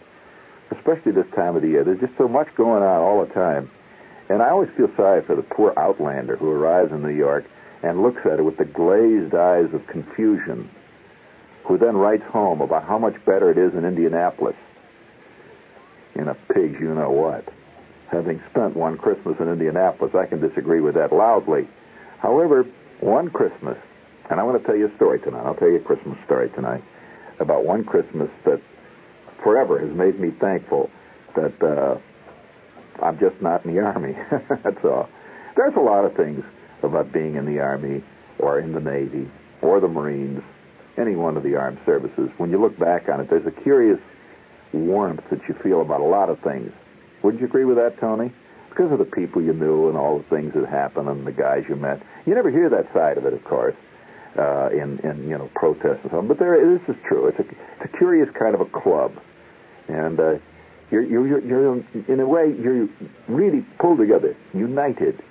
Especially 0.71 1.13
this 1.13 1.27
time 1.35 1.57
of 1.57 1.63
the 1.63 1.69
year. 1.69 1.85
There's 1.85 2.01
just 2.01 2.17
so 2.17 2.29
much 2.29 2.49
going 2.57 2.83
on 2.83 3.01
all 3.01 3.25
the 3.27 3.33
time. 3.35 3.71
And 4.29 4.41
I 4.41 4.51
always 4.51 4.71
feel 4.77 4.89
sorry 4.97 5.23
for 5.27 5.37
the 5.37 5.43
poor 5.43 5.75
outlander 5.77 6.37
who 6.37 6.51
arrives 6.51 6.91
in 6.93 7.03
New 7.03 7.15
York 7.15 7.45
and 7.85 8.01
looks 8.01 8.23
at 8.25 8.39
it 8.39 8.43
with 8.43 8.57
the 8.57 8.65
glazed 8.65 9.35
eyes 9.35 9.69
of 9.75 9.87
confusion 9.89 10.71
who 11.69 11.77
then 11.77 11.95
writes 11.97 12.25
home 12.33 12.63
about 12.63 12.85
how 12.85 12.99
much 12.99 13.15
better 13.27 13.51
it 13.51 13.59
is 13.59 13.77
in 13.77 13.85
Indianapolis. 13.85 14.57
In 16.15 16.29
a 16.29 16.35
pig's 16.35 16.81
you 16.81 16.95
know 16.95 17.11
what. 17.11 17.45
Having 18.11 18.41
spent 18.51 18.75
one 18.75 18.97
Christmas 18.97 19.37
in 19.39 19.49
Indianapolis, 19.49 20.15
I 20.15 20.25
can 20.25 20.41
disagree 20.41 20.81
with 20.81 20.95
that 20.95 21.13
loudly. 21.13 21.69
However, 22.21 22.65
one 23.01 23.29
Christmas, 23.29 23.77
and 24.31 24.41
I 24.41 24.45
want 24.45 24.61
to 24.61 24.67
tell 24.67 24.77
you 24.77 24.89
a 24.89 24.97
story 24.97 25.21
tonight. 25.21 25.45
I'll 25.45 25.57
tell 25.57 25.69
you 25.69 25.77
a 25.77 25.85
Christmas 25.85 26.17
story 26.25 26.49
tonight 26.51 26.83
about 27.39 27.67
one 27.67 27.85
Christmas 27.85 28.31
that 28.47 28.63
forever 29.43 29.79
has 29.79 29.95
made 29.95 30.19
me 30.19 30.31
thankful 30.41 30.89
that 31.37 31.61
uh, 31.61 33.05
I'm 33.05 33.19
just 33.19 33.43
not 33.43 33.67
in 33.67 33.75
the 33.75 33.81
Army. 33.83 34.17
That's 34.31 34.85
all. 34.85 35.09
There's 35.57 35.75
a 35.77 35.81
lot 35.81 36.05
of 36.05 36.17
things 36.17 36.45
about 36.85 37.13
being 37.13 37.37
in 37.37 37.47
the 37.47 37.61
Army 37.61 38.03
or 38.39 38.61
in 38.61 38.73
the 38.73 38.81
Navy 38.81 39.31
or 39.63 39.81
the 39.81 39.89
Marines 39.89 40.43
any 40.97 41.17
one 41.17 41.37
of 41.37 41.43
the 41.43 41.57
armed 41.57 41.79
services, 41.85 42.31
when 42.39 42.51
you 42.51 42.61
look 42.61 42.79
back 42.79 43.09
on 43.09 43.21
it, 43.21 43.29
there's 43.31 43.47
a 43.47 43.63
curious 43.63 43.99
warmth 44.73 45.23
that 45.31 45.41
you 45.49 45.55
feel 45.63 45.81
about 45.81 46.01
a 46.01 46.05
lot 46.05 46.29
of 46.29 46.39
things. 46.41 46.73
Wouldn't 47.23 47.41
you 47.41 47.47
agree 47.47 47.65
with 47.65 47.77
that, 47.77 47.99
Tony? 48.01 48.33
Because 48.69 48.93
of 48.93 48.99
the 48.99 49.05
people 49.05 49.43
you 49.43 49.53
knew 49.53 49.89
and 49.89 49.97
all 49.97 50.19
the 50.19 50.37
things 50.37 50.53
that 50.55 50.69
happened 50.69 51.09
and 51.09 51.27
the 51.27 51.33
guys 51.33 51.65
you 51.69 51.77
met. 51.77 52.03
You 52.27 52.35
never 52.35 52.51
hear 52.51 52.69
that 52.71 52.93
side 52.93 53.19
of 53.19 53.25
it, 53.25 53.33
of 53.33 53.45
course, 53.45 53.77
uh, 54.39 54.71
in, 54.71 54.99
in, 55.01 55.29
you 55.29 55.39
know, 55.39 55.49
protests 55.55 56.01
and 56.03 56.11
so 56.11 56.19
on. 56.19 56.29
But 56.29 56.39
there, 56.39 56.59
this 56.79 56.89
is 56.89 57.01
true. 57.07 57.29
It's 57.29 57.39
a, 57.39 57.43
it's 57.43 57.95
a 57.95 57.97
curious 57.97 58.29
kind 58.37 58.55
of 58.55 58.61
a 58.61 58.67
club. 58.67 59.13
And 59.89 60.19
uh, 60.19 60.35
you're, 60.91 61.03
you're, 61.03 61.41
you're, 61.41 61.85
in 62.09 62.21
a 62.21 62.27
way, 62.27 62.53
you're 62.59 62.89
really 63.29 63.65
pulled 63.79 63.99
together, 63.99 64.37
united, 64.53 65.23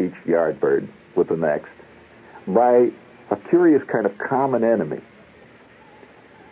each 0.00 0.14
yardbird 0.26 0.88
with 1.16 1.28
the 1.28 1.36
next, 1.36 1.70
by 2.46 2.88
a 3.30 3.36
curious 3.48 3.82
kind 3.90 4.06
of 4.06 4.12
common 4.18 4.64
enemy. 4.64 5.00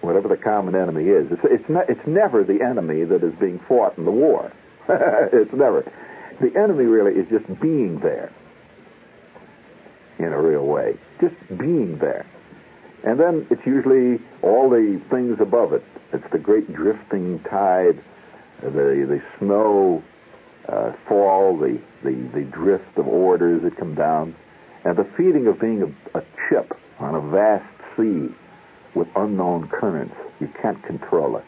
Whatever 0.00 0.28
the 0.28 0.36
common 0.36 0.76
enemy 0.76 1.04
is, 1.04 1.26
it's 1.30 1.40
it's, 1.44 1.68
ne- 1.68 1.86
it's 1.88 2.06
never 2.06 2.44
the 2.44 2.62
enemy 2.62 3.04
that 3.04 3.24
is 3.24 3.34
being 3.40 3.60
fought 3.66 3.98
in 3.98 4.04
the 4.04 4.12
war. 4.12 4.52
it's 4.88 5.52
never. 5.52 5.90
The 6.40 6.56
enemy 6.56 6.84
really 6.84 7.18
is 7.18 7.26
just 7.28 7.46
being 7.60 7.98
there 8.00 8.32
in 10.18 10.32
a 10.32 10.40
real 10.40 10.66
way, 10.66 10.94
just 11.20 11.34
being 11.58 11.98
there. 11.98 12.26
And 13.04 13.18
then 13.18 13.46
it's 13.50 13.64
usually 13.66 14.18
all 14.42 14.70
the 14.70 15.00
things 15.10 15.38
above 15.40 15.72
it. 15.72 15.82
It's 16.12 16.24
the 16.32 16.38
great 16.38 16.72
drifting 16.72 17.40
tide, 17.50 18.02
the 18.62 18.70
the 18.70 19.20
snow 19.38 20.02
uh, 20.68 20.92
fall, 21.08 21.56
the, 21.56 21.80
the 22.04 22.30
the 22.34 22.44
drift 22.44 22.96
of 22.96 23.06
orders 23.06 23.62
that 23.62 23.76
come 23.78 23.94
down 23.94 24.34
and 24.84 24.96
the 24.96 25.08
feeling 25.16 25.46
of 25.46 25.60
being 25.60 25.82
a, 25.82 26.18
a 26.18 26.22
chip 26.48 26.72
on 26.98 27.14
a 27.14 27.20
vast 27.30 27.64
sea 27.96 28.28
with 28.94 29.08
unknown 29.16 29.68
currents. 29.68 30.14
You 30.40 30.48
can't 30.60 30.82
control 30.84 31.36
it. 31.36 31.44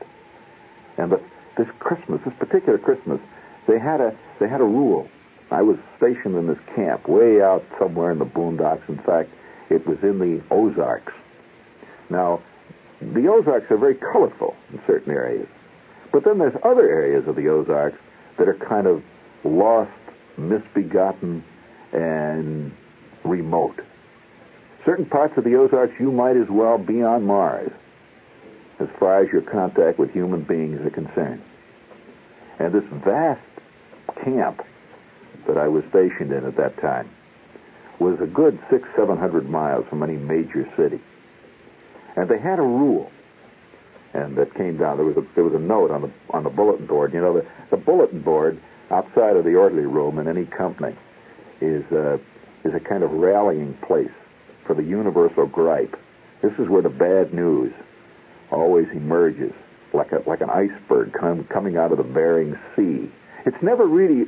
And 0.98 1.12
the, 1.12 1.20
this 1.56 1.68
Christmas, 1.78 2.20
this 2.24 2.34
particular 2.38 2.78
Christmas, 2.78 3.20
they 3.68 3.78
had 3.78 4.00
a 4.00 4.16
they 4.40 4.48
had 4.48 4.60
a 4.60 4.64
rule. 4.64 5.08
I 5.50 5.62
was 5.62 5.76
stationed 5.96 6.36
in 6.36 6.46
this 6.46 6.58
camp 6.76 7.08
way 7.08 7.42
out 7.42 7.64
somewhere 7.78 8.12
in 8.12 8.18
the 8.18 8.24
boondocks. 8.24 8.88
In 8.88 8.98
fact, 9.02 9.30
it 9.68 9.86
was 9.86 9.98
in 10.02 10.18
the 10.18 10.42
Ozarks. 10.50 11.12
Now, 12.08 12.42
the 13.00 13.26
Ozarks 13.28 13.70
are 13.70 13.76
very 13.76 13.96
colorful 13.96 14.54
in 14.72 14.80
certain 14.86 15.12
areas, 15.12 15.48
but 16.12 16.24
then 16.24 16.38
there's 16.38 16.56
other 16.64 16.88
areas 16.88 17.26
of 17.26 17.36
the 17.36 17.48
Ozarks 17.48 17.98
that 18.40 18.48
are 18.48 18.58
kind 18.68 18.86
of 18.86 19.02
lost, 19.44 19.92
misbegotten, 20.38 21.44
and 21.92 22.72
remote. 23.22 23.78
Certain 24.86 25.04
parts 25.04 25.34
of 25.36 25.44
the 25.44 25.54
Ozarks, 25.56 25.92
you 26.00 26.10
might 26.10 26.38
as 26.38 26.48
well 26.50 26.78
be 26.78 27.02
on 27.02 27.26
Mars 27.26 27.70
as 28.80 28.88
far 28.98 29.22
as 29.22 29.28
your 29.30 29.42
contact 29.42 29.98
with 29.98 30.10
human 30.10 30.42
beings 30.42 30.80
are 30.80 30.90
concerned. 30.90 31.42
And 32.58 32.72
this 32.72 32.84
vast 33.04 33.44
camp 34.24 34.62
that 35.46 35.58
I 35.58 35.68
was 35.68 35.84
stationed 35.90 36.32
in 36.32 36.46
at 36.46 36.56
that 36.56 36.80
time 36.80 37.10
was 38.00 38.18
a 38.22 38.26
good 38.26 38.58
six, 38.70 38.88
seven 38.96 39.18
hundred 39.18 39.50
miles 39.50 39.84
from 39.90 40.02
any 40.02 40.16
major 40.16 40.66
city. 40.78 41.00
And 42.16 42.26
they 42.30 42.38
had 42.38 42.58
a 42.58 42.62
rule, 42.62 43.12
and 44.12 44.36
that 44.36 44.54
came 44.54 44.76
down. 44.76 44.96
There 44.96 45.06
was 45.06 45.16
a 45.16 45.26
there 45.34 45.44
was 45.44 45.54
a 45.54 45.58
note 45.58 45.90
on 45.90 46.02
the 46.02 46.12
on 46.30 46.44
the 46.44 46.50
bulletin 46.50 46.86
board. 46.86 47.12
You 47.12 47.20
know, 47.20 47.34
the, 47.34 47.46
the 47.70 47.76
bulletin 47.76 48.22
board 48.22 48.60
outside 48.90 49.36
of 49.36 49.44
the 49.44 49.54
orderly 49.54 49.86
room 49.86 50.18
in 50.18 50.28
any 50.28 50.46
company 50.46 50.96
is 51.60 51.84
uh, 51.92 52.18
is 52.64 52.74
a 52.74 52.80
kind 52.80 53.02
of 53.02 53.10
rallying 53.12 53.76
place 53.86 54.10
for 54.66 54.74
the 54.74 54.82
universal 54.82 55.46
gripe. 55.46 55.96
This 56.42 56.52
is 56.58 56.68
where 56.68 56.82
the 56.82 56.88
bad 56.88 57.34
news 57.34 57.72
always 58.50 58.86
emerges, 58.92 59.52
like 59.92 60.12
a, 60.12 60.28
like 60.28 60.40
an 60.40 60.50
iceberg 60.50 61.12
come, 61.12 61.44
coming 61.52 61.76
out 61.76 61.92
of 61.92 61.98
the 61.98 62.04
Bering 62.04 62.58
Sea. 62.76 63.10
It's 63.46 63.62
never 63.62 63.86
really 63.86 64.24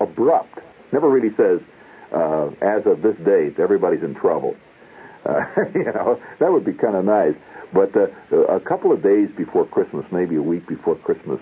abrupt. 0.00 0.58
Never 0.92 1.10
really 1.10 1.34
says, 1.36 1.60
uh, 2.12 2.48
as 2.62 2.86
of 2.86 3.02
this 3.02 3.16
date, 3.24 3.58
everybody's 3.58 4.02
in 4.02 4.14
trouble. 4.14 4.56
Uh, 5.24 5.40
you 5.74 5.84
know, 5.84 6.20
that 6.40 6.52
would 6.52 6.64
be 6.64 6.72
kind 6.72 6.96
of 6.96 7.04
nice. 7.04 7.34
But 7.72 7.90
uh, 7.96 8.06
a 8.46 8.60
couple 8.60 8.92
of 8.92 9.02
days 9.02 9.28
before 9.36 9.66
Christmas, 9.66 10.04
maybe 10.12 10.36
a 10.36 10.42
week 10.42 10.66
before 10.68 10.96
Christmas, 10.96 11.40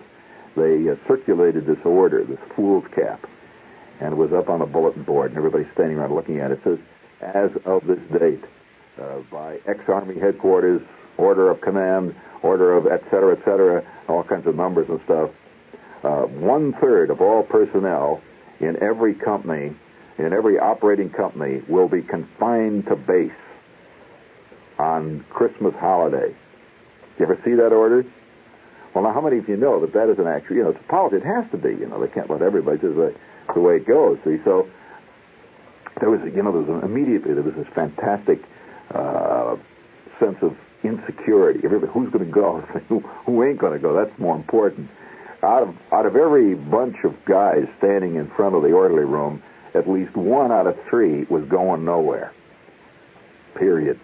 they 0.56 0.88
uh, 0.88 0.96
circulated 1.06 1.66
this 1.66 1.78
order, 1.84 2.24
this 2.24 2.38
fool's 2.56 2.84
cap, 2.94 3.24
and 4.00 4.12
it 4.12 4.16
was 4.16 4.32
up 4.32 4.48
on 4.48 4.62
a 4.62 4.66
bulletin 4.66 5.02
board, 5.02 5.30
and 5.30 5.38
everybody's 5.38 5.70
standing 5.74 5.98
around 5.98 6.14
looking 6.14 6.40
at 6.40 6.50
it. 6.50 6.58
It 6.58 6.64
says, 6.64 6.78
as 7.22 7.50
of 7.64 7.86
this 7.86 7.98
date, 8.18 8.44
uh, 9.00 9.20
by 9.30 9.58
ex-Army 9.66 10.18
headquarters, 10.20 10.80
order 11.18 11.50
of 11.50 11.60
command, 11.60 12.14
order 12.42 12.76
of 12.76 12.86
et 12.86 13.02
cetera, 13.10 13.36
et 13.36 13.44
cetera, 13.44 13.82
all 14.08 14.24
kinds 14.24 14.46
of 14.46 14.54
numbers 14.54 14.86
and 14.88 15.00
stuff, 15.04 15.30
uh, 16.02 16.22
one-third 16.22 17.10
of 17.10 17.20
all 17.20 17.42
personnel 17.42 18.20
in 18.60 18.80
every 18.82 19.14
company, 19.14 19.74
in 20.18 20.32
every 20.32 20.58
operating 20.58 21.10
company, 21.10 21.62
will 21.68 21.88
be 21.88 22.02
confined 22.02 22.84
to 22.86 22.96
base 22.96 23.32
on 24.78 25.24
Christmas 25.30 25.74
holiday. 25.78 26.34
You 27.18 27.24
ever 27.24 27.38
see 27.44 27.54
that 27.54 27.72
order? 27.72 28.04
Well, 28.94 29.04
now, 29.04 29.12
how 29.12 29.20
many 29.20 29.38
of 29.38 29.48
you 29.48 29.56
know 29.56 29.80
that 29.80 29.92
that 29.92 30.08
isn't 30.10 30.26
actually, 30.26 30.56
you 30.56 30.62
know, 30.62 30.70
it's 30.70 30.80
a 30.80 30.90
policy. 30.90 31.16
It 31.16 31.26
has 31.26 31.50
to 31.50 31.58
be, 31.58 31.70
you 31.70 31.86
know, 31.86 32.00
they 32.00 32.12
can't 32.12 32.30
let 32.30 32.42
everybody, 32.42 32.78
just 32.78 32.90
is 32.90 32.96
the, 32.96 33.14
the 33.54 33.60
way 33.60 33.76
it 33.76 33.86
goes, 33.86 34.18
see? 34.24 34.38
So, 34.44 34.68
there 36.00 36.10
was, 36.10 36.20
you 36.24 36.42
know, 36.42 36.52
there 36.52 36.62
was 36.62 36.70
an, 36.70 36.88
immediately 36.88 37.34
there 37.34 37.42
was 37.42 37.54
this 37.54 37.66
fantastic 37.74 38.38
uh, 38.94 39.56
sense 40.18 40.38
of 40.42 40.56
insecurity. 40.82 41.60
Everybody, 41.64 41.92
who's 41.92 42.10
going 42.12 42.24
to 42.26 42.30
go? 42.30 42.60
who, 42.88 43.00
who 43.26 43.42
ain't 43.42 43.58
going 43.58 43.72
to 43.72 43.78
go? 43.78 43.94
That's 43.94 44.16
more 44.18 44.36
important. 44.36 44.90
Out 45.42 45.62
of 45.62 45.74
out 45.92 46.06
of 46.06 46.16
every 46.16 46.54
bunch 46.54 46.96
of 47.04 47.12
guys 47.26 47.64
standing 47.78 48.14
in 48.14 48.30
front 48.34 48.54
of 48.54 48.62
the 48.62 48.72
orderly 48.72 49.04
room, 49.04 49.42
at 49.74 49.88
least 49.88 50.16
one 50.16 50.50
out 50.50 50.66
of 50.66 50.74
three 50.88 51.24
was 51.24 51.44
going 51.50 51.84
nowhere. 51.84 52.32
Period. 53.58 54.00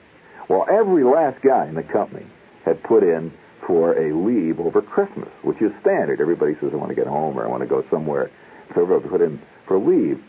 Well, 0.51 0.67
every 0.69 1.05
last 1.05 1.41
guy 1.43 1.69
in 1.69 1.77
the 1.77 1.85
company 1.85 2.27
had 2.65 2.83
put 2.83 3.05
in 3.05 3.33
for 3.69 3.95
a 3.95 4.13
leave 4.13 4.59
over 4.59 4.83
Christmas, 4.83 5.29
which 5.45 5.63
is 5.63 5.71
standard. 5.81 6.21
Everybody 6.21 6.55
says, 6.61 6.71
I 6.73 6.77
want 6.77 6.89
to 6.89 6.97
get 6.97 7.07
home 7.07 7.39
or 7.39 7.47
I 7.47 7.49
want 7.49 7.63
to 7.63 7.69
go 7.69 7.85
somewhere. 7.89 8.33
So 8.75 8.83
everybody 8.83 9.09
put 9.09 9.21
in 9.21 9.41
for 9.69 9.79
leave. 9.79 10.21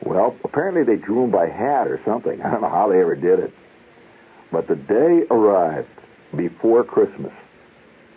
Well, 0.00 0.34
apparently 0.42 0.84
they 0.84 0.96
drew 0.96 1.20
them 1.20 1.32
by 1.32 1.48
hat 1.48 1.86
or 1.86 2.00
something. 2.06 2.40
I 2.44 2.50
don't 2.50 2.62
know 2.62 2.70
how 2.70 2.88
they 2.88 2.98
ever 2.98 3.14
did 3.14 3.38
it. 3.40 3.52
But 4.50 4.68
the 4.68 4.76
day 4.76 5.26
arrived 5.30 5.92
before 6.34 6.82
Christmas. 6.82 7.32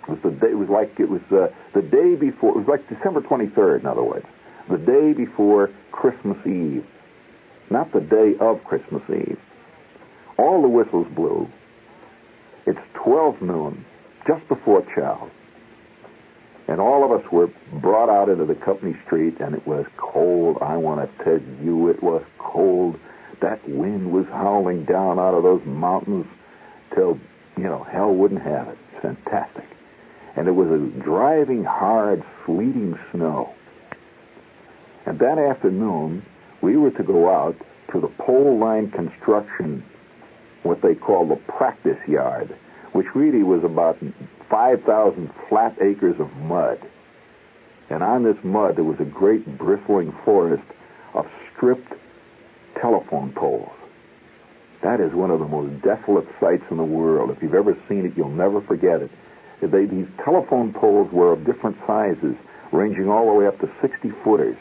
It 0.07 0.11
was 0.11 0.19
the 0.23 0.31
day. 0.31 0.51
It 0.51 0.57
was 0.57 0.69
like 0.69 0.97
it 1.01 1.09
was 1.09 1.21
uh, 1.31 1.53
the 1.75 1.81
day 1.81 2.15
before. 2.15 2.51
It 2.51 2.65
was 2.65 2.67
like 2.69 2.87
December 2.87 3.19
23rd, 3.19 3.81
in 3.81 3.85
other 3.87 4.03
words, 4.03 4.25
the 4.71 4.77
day 4.77 5.11
before 5.11 5.69
Christmas 5.91 6.37
Eve, 6.47 6.85
not 7.69 7.91
the 7.91 7.99
day 7.99 8.35
of 8.39 8.63
Christmas 8.63 9.03
Eve. 9.09 9.37
All 10.39 10.61
the 10.61 10.69
whistles 10.69 11.07
blew. 11.17 11.49
It's 12.65 12.79
12 13.03 13.41
noon, 13.41 13.85
just 14.25 14.47
before 14.47 14.85
chow. 14.95 15.29
And 16.69 16.79
all 16.79 17.03
of 17.03 17.11
us 17.11 17.29
were 17.29 17.47
brought 17.81 18.09
out 18.09 18.29
into 18.29 18.45
the 18.45 18.55
company 18.55 18.95
street, 19.05 19.35
and 19.41 19.53
it 19.53 19.67
was 19.67 19.85
cold. 19.97 20.57
I 20.61 20.77
want 20.77 21.01
to 21.01 21.23
tell 21.25 21.41
you, 21.61 21.89
it 21.89 22.01
was 22.01 22.23
cold. 22.37 22.95
That 23.41 23.67
wind 23.67 24.13
was 24.13 24.27
howling 24.27 24.85
down 24.85 25.19
out 25.19 25.33
of 25.33 25.43
those 25.43 25.61
mountains 25.65 26.25
till, 26.95 27.19
you 27.57 27.65
know, 27.65 27.85
hell 27.91 28.13
wouldn't 28.13 28.41
have 28.41 28.69
it. 28.69 28.77
Fantastic. 29.01 29.65
And 30.37 30.47
it 30.47 30.51
was 30.51 30.69
a 30.69 31.03
driving, 31.03 31.65
hard, 31.65 32.23
sleeting 32.45 32.97
snow. 33.11 33.53
And 35.05 35.19
that 35.19 35.37
afternoon, 35.37 36.23
we 36.61 36.77
were 36.77 36.91
to 36.91 37.03
go 37.03 37.29
out 37.29 37.57
to 37.91 37.99
the 37.99 38.11
pole 38.23 38.57
line 38.57 38.89
construction, 38.91 39.83
what 40.63 40.81
they 40.81 40.95
call 40.95 41.27
the 41.27 41.35
practice 41.57 41.97
yard, 42.07 42.55
which 42.93 43.07
really 43.15 43.43
was 43.43 43.63
about 43.63 43.97
5,000 44.49 45.29
flat 45.47 45.75
acres 45.81 46.15
of 46.19 46.31
mud. 46.37 46.79
And 47.89 48.03
on 48.03 48.23
this 48.23 48.37
mud, 48.43 48.75
there 48.75 48.83
was 48.83 48.99
a 48.99 49.05
great 49.05 49.57
bristling 49.57 50.13
forest 50.23 50.63
of 51.13 51.25
stripped 51.55 51.93
telephone 52.79 53.33
poles. 53.35 53.71
That 54.83 55.01
is 55.01 55.13
one 55.13 55.31
of 55.31 55.39
the 55.39 55.47
most 55.47 55.81
desolate 55.83 56.27
sights 56.39 56.63
in 56.71 56.77
the 56.77 56.83
world. 56.83 57.31
If 57.31 57.41
you've 57.41 57.53
ever 57.53 57.75
seen 57.89 58.05
it, 58.05 58.13
you'll 58.15 58.29
never 58.29 58.61
forget 58.61 59.01
it. 59.01 59.11
They, 59.61 59.85
these 59.85 60.07
telephone 60.23 60.73
poles 60.73 61.11
were 61.11 61.33
of 61.33 61.45
different 61.45 61.75
sizes, 61.85 62.35
ranging 62.71 63.09
all 63.09 63.25
the 63.27 63.33
way 63.33 63.47
up 63.47 63.59
to 63.59 63.69
60 63.81 64.09
footers, 64.23 64.55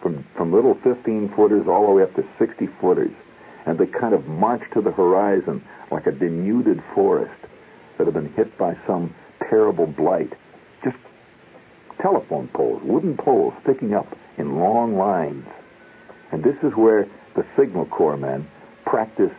from, 0.00 0.24
from 0.36 0.52
little 0.52 0.78
15 0.84 1.32
footers 1.34 1.66
all 1.66 1.86
the 1.86 1.92
way 1.92 2.02
up 2.04 2.14
to 2.14 2.22
60 2.38 2.68
footers. 2.80 3.10
And 3.66 3.78
they 3.78 3.86
kind 3.86 4.14
of 4.14 4.26
marched 4.26 4.72
to 4.74 4.80
the 4.80 4.92
horizon 4.92 5.64
like 5.90 6.06
a 6.06 6.12
denuded 6.12 6.82
forest 6.94 7.40
that 7.98 8.06
had 8.06 8.14
been 8.14 8.32
hit 8.34 8.56
by 8.58 8.74
some 8.86 9.14
terrible 9.48 9.86
blight. 9.86 10.32
Just 10.82 10.96
telephone 12.02 12.48
poles, 12.54 12.82
wooden 12.84 13.16
poles 13.16 13.54
sticking 13.62 13.94
up 13.94 14.06
in 14.36 14.58
long 14.58 14.96
lines. 14.96 15.46
And 16.32 16.42
this 16.42 16.56
is 16.62 16.72
where 16.76 17.06
the 17.36 17.44
Signal 17.56 17.86
Corps 17.86 18.16
men 18.16 18.46
practiced 18.84 19.34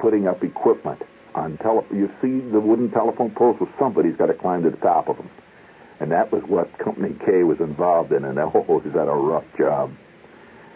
putting 0.00 0.26
up 0.26 0.42
equipment 0.42 1.02
on 1.34 1.58
tele. 1.58 1.84
You 1.92 2.08
see 2.20 2.40
the 2.50 2.60
wooden 2.60 2.90
telephone 2.90 3.30
poles, 3.36 3.56
well, 3.60 3.70
somebody's 3.78 4.16
got 4.16 4.26
to 4.26 4.34
climb 4.34 4.62
to 4.64 4.70
the 4.70 4.76
top 4.78 5.08
of 5.08 5.16
them. 5.16 5.30
And 6.00 6.12
that 6.12 6.32
was 6.32 6.42
what 6.46 6.78
Company 6.78 7.14
K 7.26 7.42
was 7.42 7.58
involved 7.60 8.12
in, 8.12 8.24
and 8.24 8.38
oh, 8.38 8.82
is 8.84 8.92
that 8.94 9.08
a 9.08 9.14
rough 9.14 9.44
job. 9.58 9.92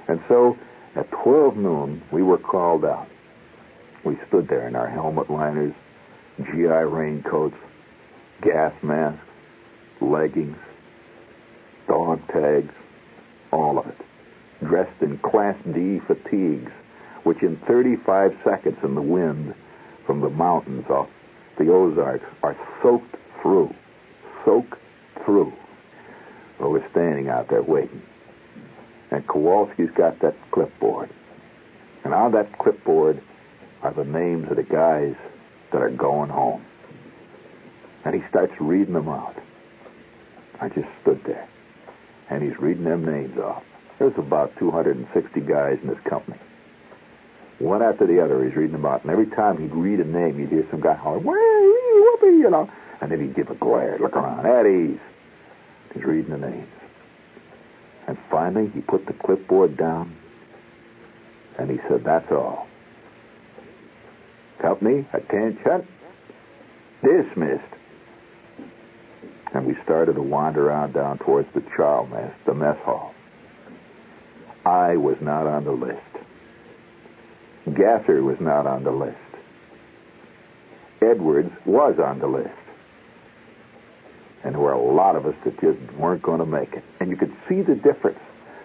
And 0.09 0.21
so 0.29 0.57
at 0.95 1.11
12 1.23 1.57
noon, 1.57 2.03
we 2.13 2.23
were 2.23 2.39
called 2.39 2.85
out. 2.85 3.09
We 4.05 4.19
stood 4.29 4.49
there 4.49 4.69
in 4.69 4.77
our 4.77 4.89
helmet 4.89 5.31
liners, 5.31 5.75
GI 6.39 6.67
raincoats, 6.67 7.57
gas 8.43 8.75
masks, 8.83 9.25
leggings, 10.01 10.57
dog 11.89 12.21
tags, 12.29 12.75
all 13.53 13.79
of 13.79 13.87
it, 13.87 13.99
dressed 14.67 15.01
in 15.01 15.19
Class 15.19 15.57
D 15.73 16.01
fatigues, 16.07 16.73
which 17.25 17.43
in 17.43 17.57
35 17.69 18.33
seconds 18.45 18.79
in 18.83 18.95
the 18.95 19.03
wind 19.03 19.55
from 20.07 20.21
the 20.21 20.31
mountains 20.31 20.85
off 20.91 21.09
the 21.59 21.71
Ozarks 21.71 22.25
are 22.43 22.57
soaked 22.83 23.17
through, 23.41 23.73
soaked 24.45 24.75
through. 25.25 25.53
But 26.59 26.71
we're 26.71 26.91
standing 26.91 27.29
out 27.29 27.49
there 27.49 27.63
waiting. 27.63 28.03
And 29.13 29.27
Kowalski's 29.27 29.91
got 29.95 30.19
that 30.21 30.35
clipboard. 30.53 31.11
And 32.03 32.15
on 32.15 32.33
that 32.33 32.59
clipboard 32.59 33.23
are 33.83 33.93
the 33.93 34.05
names 34.05 34.51
of 34.51 34.57
the 34.57 34.63
guys 34.63 35.15
that 35.71 35.83
are 35.83 35.91
going 35.91 36.31
home. 36.31 36.65
And 38.07 38.15
he 38.15 38.23
starts 38.31 38.55
reading 38.59 38.95
them 38.95 39.09
out. 39.09 39.37
I 40.63 40.71
just 40.71 40.89
stood 41.03 41.21
there. 41.27 41.47
And 42.31 42.43
he's 42.43 42.59
reading 42.59 42.85
them 42.85 43.05
names 43.05 43.37
off. 43.37 43.63
There's 43.99 44.17
about 44.17 44.57
260 44.59 45.41
guys 45.43 45.79
in 45.83 45.89
this 45.89 46.01
company. 46.09 46.39
One 47.59 47.83
after 47.83 48.07
the 48.07 48.25
other, 48.25 48.43
he's 48.43 48.57
reading 48.57 48.73
them 48.73 48.87
out. 48.87 49.03
And 49.03 49.13
every 49.13 49.27
time 49.27 49.59
he'd 49.61 49.75
read 49.75 50.01
a 50.01 50.05
name, 50.05 50.41
you'd 50.41 50.49
hear 50.49 50.67
some 50.71 50.81
guy 50.81 50.95
holler, 50.95 51.19
whoopee, 51.19 52.39
you 52.39 52.49
know. 52.51 52.71
And 53.03 53.13
then 53.13 53.21
he'd 53.21 53.37
give 53.37 53.51
a 53.51 53.55
glare, 53.57 53.99
look 54.01 54.17
around, 54.17 54.47
at 54.47 54.67
ease. 54.67 54.99
He's 55.93 56.03
reading 56.03 56.31
the 56.31 56.39
names. 56.39 56.69
And 58.07 58.19
finally, 58.31 58.71
he 58.75 58.81
put 58.81 59.07
the 59.07 59.13
clipboard 59.13 59.77
down, 59.77 60.17
and 61.59 61.71
he 61.71 61.79
said, 61.89 62.03
that's 62.05 62.31
all. 62.31 62.67
Company, 64.61 65.07
attention. 65.13 65.87
Dismissed. 67.03 67.63
And 69.55 69.67
we 69.67 69.77
started 69.85 70.15
to 70.15 70.23
wander 70.23 70.69
around 70.69 70.95
down 70.95 71.19
towards 71.19 71.49
the 71.55 71.63
chow 71.77 72.09
mess, 72.11 72.33
the 72.47 72.55
mess 72.55 72.79
hall. 72.85 73.15
I 74.65 74.97
was 74.97 75.17
not 75.21 75.47
on 75.47 75.65
the 75.65 75.73
list. 75.73 76.01
Gasser 77.77 78.23
was 78.23 78.39
not 78.41 78.67
on 78.67 78.85
the 78.85 78.91
list. 78.91 79.17
Edwards 81.01 81.51
was 81.67 81.99
on 81.99 82.21
the 82.21 82.27
list. 82.27 82.62
And 84.45 84.55
there 84.55 84.61
were 84.61 84.73
a 84.73 84.83
lot 84.83 85.17
of 85.17 85.27
us 85.27 85.35
that 85.45 85.61
just 85.61 85.79
weren't 85.95 86.23
going 86.23 86.41
to 86.41 86.47
make 86.47 86.73
it. 86.73 86.83
And 87.01 87.11
you 87.11 87.17
could 87.17 87.33
see 87.49 87.63
the 87.63 87.75
difference. 87.75 88.19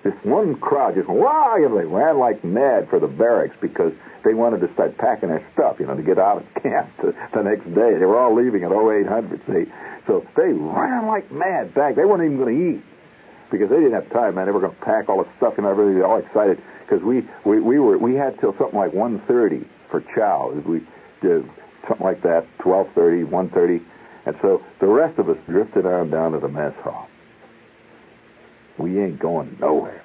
This 0.04 0.14
one 0.24 0.56
crowd 0.56 0.96
just 0.96 1.10
wow, 1.10 1.56
and 1.58 1.76
they 1.78 1.86
ran 1.86 2.18
like 2.18 2.44
mad 2.44 2.88
for 2.90 3.00
the 3.00 3.08
barracks 3.08 3.56
because 3.62 3.92
they 4.24 4.34
wanted 4.34 4.62
to 4.62 4.74
start 4.74 4.98
packing 4.98 5.30
their 5.30 5.46
stuff, 5.54 5.78
you 5.80 5.86
know, 5.86 5.96
to 5.96 6.04
get 6.04 6.18
out 6.18 6.38
of 6.38 6.44
camp 6.64 6.90
to, 7.02 7.14
the 7.34 7.44
next 7.44 7.66
day. 7.76 7.98
They 7.98 8.06
were 8.06 8.18
all 8.18 8.36
leaving 8.36 8.64
at 8.64 8.72
0800, 8.72 9.42
see. 9.48 9.72
So 10.08 10.26
they 10.36 10.54
ran 10.54 11.08
like 11.08 11.32
mad 11.32 11.74
back. 11.74 11.96
They 11.96 12.06
weren't 12.06 12.24
even 12.24 12.38
going 12.38 12.56
to 12.56 12.62
eat 12.78 12.84
because 13.52 13.70
they 13.70 13.78
didn't 13.78 13.94
have 13.94 14.10
time, 14.12 14.36
man. 14.36 14.46
They 14.46 14.52
were 14.52 14.62
going 14.62 14.76
to 14.76 14.86
pack 14.86 15.10
all 15.10 15.24
the 15.24 15.30
stuff 15.38 15.56
and 15.58 15.66
everything. 15.66 16.02
All 16.02 16.20
excited 16.20 16.62
because 16.88 17.04
we, 17.04 17.28
we 17.46 17.60
we 17.60 17.80
were 17.80 17.98
we 17.98 18.16
had 18.16 18.40
till 18.40 18.56
something 18.58 18.78
like 18.78 18.92
1:30 18.92 19.68
for 19.92 20.02
chow. 20.16 20.56
We 20.66 20.88
did 21.22 21.44
something 21.88 22.06
like 22.06 22.22
that, 22.24 22.48
12:30, 22.60 23.28
1:30, 23.28 23.84
and 24.28 24.36
so 24.42 24.62
the 24.82 24.88
rest 24.88 25.18
of 25.20 25.30
us 25.30 25.38
drifted 25.48 25.86
on 25.86 26.12
down 26.12 26.34
to 26.34 26.40
the 26.40 26.50
mess 26.50 26.74
hall. 26.84 27.08
We 28.78 29.02
ain't 29.02 29.20
going 29.20 29.58
nowhere. 29.62 30.04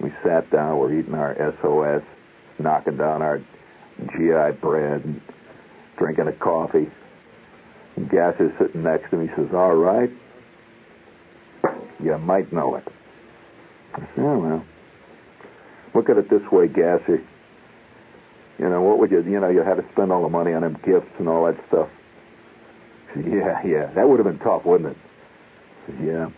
We 0.00 0.12
sat 0.24 0.50
down. 0.50 0.78
We're 0.78 0.98
eating 0.98 1.14
our 1.14 1.36
SOS, 1.62 2.02
knocking 2.58 2.96
down 2.96 3.22
our 3.22 3.38
GI 3.98 4.58
bread, 4.60 5.04
and 5.04 5.20
drinking 5.96 6.26
a 6.26 6.32
coffee. 6.32 6.90
And 7.94 8.10
sitting 8.58 8.82
next 8.82 9.10
to 9.10 9.18
me. 9.18 9.30
Says, 9.36 9.54
"All 9.54 9.76
right, 9.76 10.10
you 12.00 12.18
might 12.18 12.52
know 12.52 12.74
it." 12.74 12.88
I 13.94 14.00
said, 14.00 14.24
"Oh 14.24 14.38
well." 14.38 14.64
Look 15.94 16.10
at 16.10 16.18
it 16.18 16.28
this 16.28 16.42
way, 16.50 16.66
Gasser. 16.66 17.22
You 18.58 18.68
know, 18.68 18.82
what 18.82 18.98
would 18.98 19.12
you, 19.12 19.22
you 19.22 19.38
know, 19.38 19.48
you 19.48 19.62
had 19.62 19.76
to 19.76 19.84
spend 19.92 20.10
all 20.10 20.22
the 20.22 20.28
money 20.28 20.52
on 20.52 20.62
them 20.62 20.76
gifts 20.84 21.10
and 21.20 21.28
all 21.28 21.46
that 21.46 21.56
stuff. 21.68 21.88
Yeah, 23.16 23.60
yeah, 23.64 23.86
that 23.94 24.08
would 24.08 24.18
have 24.18 24.26
been 24.26 24.38
tough, 24.40 24.64
wouldn't 24.64 24.90
it? 24.90 24.96
Yeah. 26.02 26.30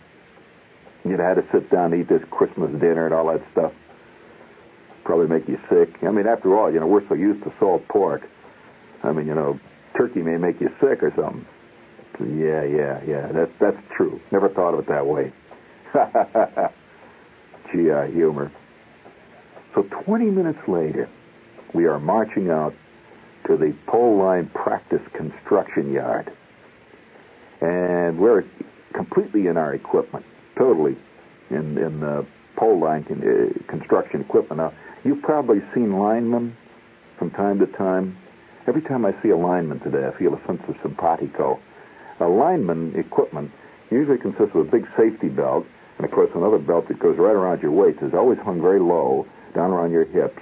You'd 1.03 1.19
have 1.19 1.37
had 1.37 1.43
to 1.43 1.51
sit 1.51 1.71
down 1.71 1.93
and 1.93 2.01
eat 2.01 2.09
this 2.09 2.21
Christmas 2.29 2.71
dinner 2.79 3.05
and 3.05 3.13
all 3.13 3.27
that 3.27 3.41
stuff. 3.51 3.71
Probably 5.05 5.27
make 5.27 5.47
you 5.47 5.57
sick. 5.69 6.03
I 6.03 6.11
mean, 6.11 6.27
after 6.27 6.57
all, 6.57 6.71
you 6.71 6.79
know, 6.79 6.87
we're 6.87 7.07
so 7.07 7.15
used 7.15 7.43
to 7.45 7.53
salt 7.59 7.87
pork. 7.87 8.21
I 9.03 9.11
mean, 9.13 9.25
you 9.25 9.35
know, 9.35 9.59
turkey 9.97 10.21
may 10.21 10.37
make 10.37 10.59
you 10.59 10.69
sick 10.81 11.01
or 11.01 11.13
something. 11.15 11.45
Yeah, 12.19 12.63
yeah, 12.63 13.01
yeah, 13.07 13.31
that's, 13.31 13.51
that's 13.59 13.77
true. 13.95 14.19
Never 14.31 14.49
thought 14.49 14.73
of 14.73 14.79
it 14.81 14.87
that 14.87 15.05
way. 15.05 15.31
GI 17.71 18.13
humor. 18.13 18.51
So 19.75 19.83
20 20.05 20.25
minutes 20.25 20.59
later, 20.67 21.07
we 21.73 21.85
are 21.85 21.99
marching 21.99 22.49
out 22.49 22.73
to 23.47 23.55
the 23.55 23.75
pole 23.87 24.17
line 24.17 24.49
practice 24.53 25.01
construction 25.15 25.91
yard. 25.93 26.31
And 27.61 28.19
we're 28.19 28.43
completely 28.93 29.47
in 29.47 29.57
our 29.57 29.73
equipment, 29.73 30.25
totally 30.57 30.97
in, 31.49 31.77
in 31.77 31.99
the 31.99 32.25
pole 32.57 32.79
line 32.79 33.03
con- 33.03 33.21
uh, 33.21 33.71
construction 33.71 34.21
equipment. 34.21 34.57
Now, 34.57 34.73
you've 35.03 35.21
probably 35.21 35.59
seen 35.73 35.93
linemen 35.93 36.55
from 37.17 37.31
time 37.31 37.59
to 37.59 37.67
time. 37.77 38.17
Every 38.67 38.81
time 38.81 39.05
I 39.05 39.11
see 39.23 39.29
a 39.29 39.37
lineman 39.37 39.79
today, 39.79 40.05
I 40.05 40.17
feel 40.17 40.33
a 40.33 40.45
sense 40.45 40.61
of 40.67 40.75
simpatico. 40.81 41.59
A 42.19 42.25
lineman 42.25 42.93
equipment 42.95 43.51
usually 43.91 44.17
consists 44.17 44.53
of 44.55 44.67
a 44.67 44.69
big 44.69 44.85
safety 44.97 45.29
belt, 45.29 45.65
and 45.97 46.05
of 46.05 46.11
course 46.11 46.29
another 46.35 46.57
belt 46.57 46.87
that 46.89 46.99
goes 46.99 47.17
right 47.17 47.35
around 47.35 47.61
your 47.61 47.71
waist 47.71 47.99
is 48.01 48.13
always 48.13 48.39
hung 48.39 48.61
very 48.61 48.79
low, 48.79 49.25
down 49.55 49.71
around 49.71 49.91
your 49.91 50.05
hips. 50.05 50.39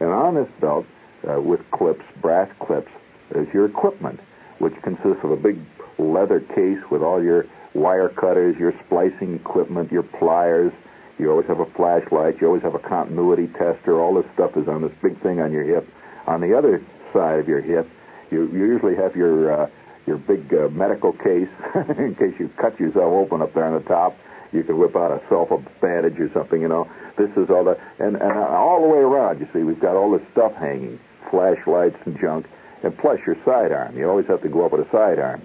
And 0.00 0.10
on 0.10 0.34
this 0.34 0.48
belt, 0.60 0.84
uh, 1.28 1.40
with 1.40 1.60
clips, 1.70 2.04
brass 2.20 2.50
clips, 2.60 2.90
is 3.34 3.46
your 3.54 3.64
equipment, 3.66 4.20
which 4.62 4.74
consists 4.84 5.18
of 5.24 5.32
a 5.32 5.36
big 5.36 5.58
leather 5.98 6.38
case 6.38 6.78
with 6.88 7.02
all 7.02 7.20
your 7.20 7.46
wire 7.74 8.08
cutters, 8.08 8.54
your 8.60 8.72
splicing 8.86 9.34
equipment, 9.34 9.90
your 9.90 10.04
pliers. 10.04 10.72
You 11.18 11.30
always 11.30 11.48
have 11.48 11.58
a 11.58 11.66
flashlight. 11.74 12.40
You 12.40 12.46
always 12.46 12.62
have 12.62 12.76
a 12.76 12.78
continuity 12.78 13.48
tester. 13.58 14.00
All 14.00 14.14
this 14.14 14.30
stuff 14.34 14.52
is 14.56 14.68
on 14.68 14.82
this 14.82 14.92
big 15.02 15.20
thing 15.20 15.40
on 15.40 15.50
your 15.50 15.64
hip. 15.64 15.88
On 16.28 16.40
the 16.40 16.56
other 16.56 16.78
side 17.12 17.40
of 17.40 17.48
your 17.48 17.60
hip, 17.60 17.90
you, 18.30 18.46
you 18.52 18.64
usually 18.64 18.94
have 18.94 19.16
your 19.16 19.64
uh, 19.64 19.66
your 20.06 20.18
big 20.18 20.46
uh, 20.54 20.68
medical 20.68 21.12
case 21.12 21.50
in 21.98 22.14
case 22.14 22.34
you 22.38 22.48
cut 22.60 22.78
yourself 22.78 23.10
open 23.10 23.42
up 23.42 23.54
there 23.54 23.66
on 23.66 23.74
the 23.74 23.88
top. 23.88 24.16
You 24.52 24.62
can 24.62 24.78
whip 24.78 24.94
out 24.94 25.10
a 25.10 25.20
self 25.28 25.48
bandage 25.80 26.20
or 26.20 26.30
something. 26.32 26.60
You 26.60 26.68
know, 26.68 26.86
this 27.18 27.30
is 27.36 27.50
all 27.50 27.64
the 27.64 27.74
and 27.98 28.14
and 28.14 28.32
all 28.38 28.80
the 28.80 28.88
way 28.88 29.02
around. 29.02 29.40
You 29.40 29.48
see, 29.52 29.64
we've 29.64 29.80
got 29.80 29.96
all 29.96 30.12
this 30.12 30.22
stuff 30.30 30.52
hanging, 30.54 31.00
flashlights 31.30 31.98
and 32.06 32.14
junk, 32.20 32.46
and 32.82 32.96
plus 32.98 33.18
your 33.26 33.36
sidearm. 33.44 33.96
You 33.96 34.08
always 34.08 34.26
have 34.26 34.42
to 34.42 34.48
go 34.48 34.66
up 34.66 34.72
with 34.72 34.86
a 34.86 34.90
sidearm. 34.90 35.42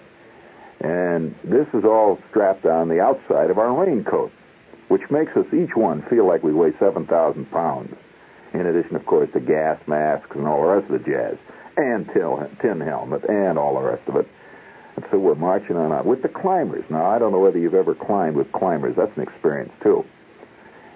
And 0.79 1.35
this 1.43 1.67
is 1.73 1.83
all 1.83 2.19
strapped 2.29 2.65
on 2.65 2.89
the 2.89 2.99
outside 2.99 3.49
of 3.49 3.57
our 3.57 3.73
raincoat, 3.73 4.31
which 4.89 5.01
makes 5.09 5.31
us 5.35 5.45
each 5.53 5.75
one 5.75 6.03
feel 6.09 6.27
like 6.27 6.43
we 6.43 6.53
weigh 6.53 6.73
7,000 6.79 7.49
pounds. 7.51 7.95
In 8.53 8.65
addition, 8.65 8.95
of 8.95 9.05
course, 9.05 9.29
to 9.33 9.39
gas 9.39 9.79
masks 9.87 10.35
and 10.35 10.47
all 10.47 10.61
the 10.61 10.67
rest 10.67 10.91
of 10.91 11.03
the 11.03 11.05
jazz, 11.05 11.37
and 11.77 12.07
tin 12.07 12.79
helmet, 12.81 13.23
and 13.27 13.57
all 13.57 13.75
the 13.75 13.85
rest 13.85 14.07
of 14.07 14.15
it. 14.15 14.27
And 14.95 15.05
so 15.11 15.19
we're 15.19 15.35
marching 15.35 15.75
on 15.75 15.91
out 15.91 16.05
with 16.05 16.23
the 16.23 16.29
climbers. 16.29 16.83
Now, 16.89 17.05
I 17.05 17.19
don't 17.19 17.31
know 17.31 17.39
whether 17.39 17.59
you've 17.59 17.75
ever 17.75 17.93
climbed 17.93 18.35
with 18.35 18.51
climbers. 18.51 18.95
That's 18.97 19.15
an 19.15 19.23
experience, 19.23 19.71
too. 19.83 20.03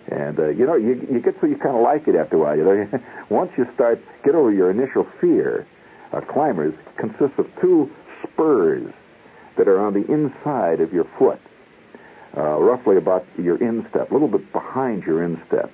And, 0.08 0.40
uh, 0.40 0.50
you 0.50 0.66
know, 0.66 0.76
you, 0.76 1.08
you 1.12 1.22
get 1.22 1.36
so 1.40 1.46
you 1.46 1.56
kind 1.56 1.76
of 1.76 1.84
like 1.84 2.08
it 2.08 2.16
after 2.16 2.38
a 2.38 2.40
while. 2.40 2.58
You 2.58 2.64
know? 2.64 3.00
Once 3.30 3.52
you 3.58 3.66
start, 3.76 4.02
get 4.26 4.34
over 4.34 4.52
your 4.52 4.72
initial 4.72 5.08
fear, 5.20 5.68
uh, 6.14 6.22
climbers 6.22 6.74
consist 6.98 7.38
of 7.38 7.48
two 7.62 7.90
spurs 8.24 8.92
that 9.58 9.68
are 9.68 9.80
on 9.80 9.94
the 9.94 10.06
inside 10.12 10.82
of 10.82 10.94
your 10.94 11.06
foot, 11.18 11.40
uh, 12.38 12.58
roughly 12.60 12.98
about 12.98 13.26
your 13.38 13.58
instep, 13.62 14.10
a 14.12 14.14
little 14.14 14.28
bit 14.28 14.52
behind 14.54 15.04
your 15.04 15.24
instep. 15.24 15.72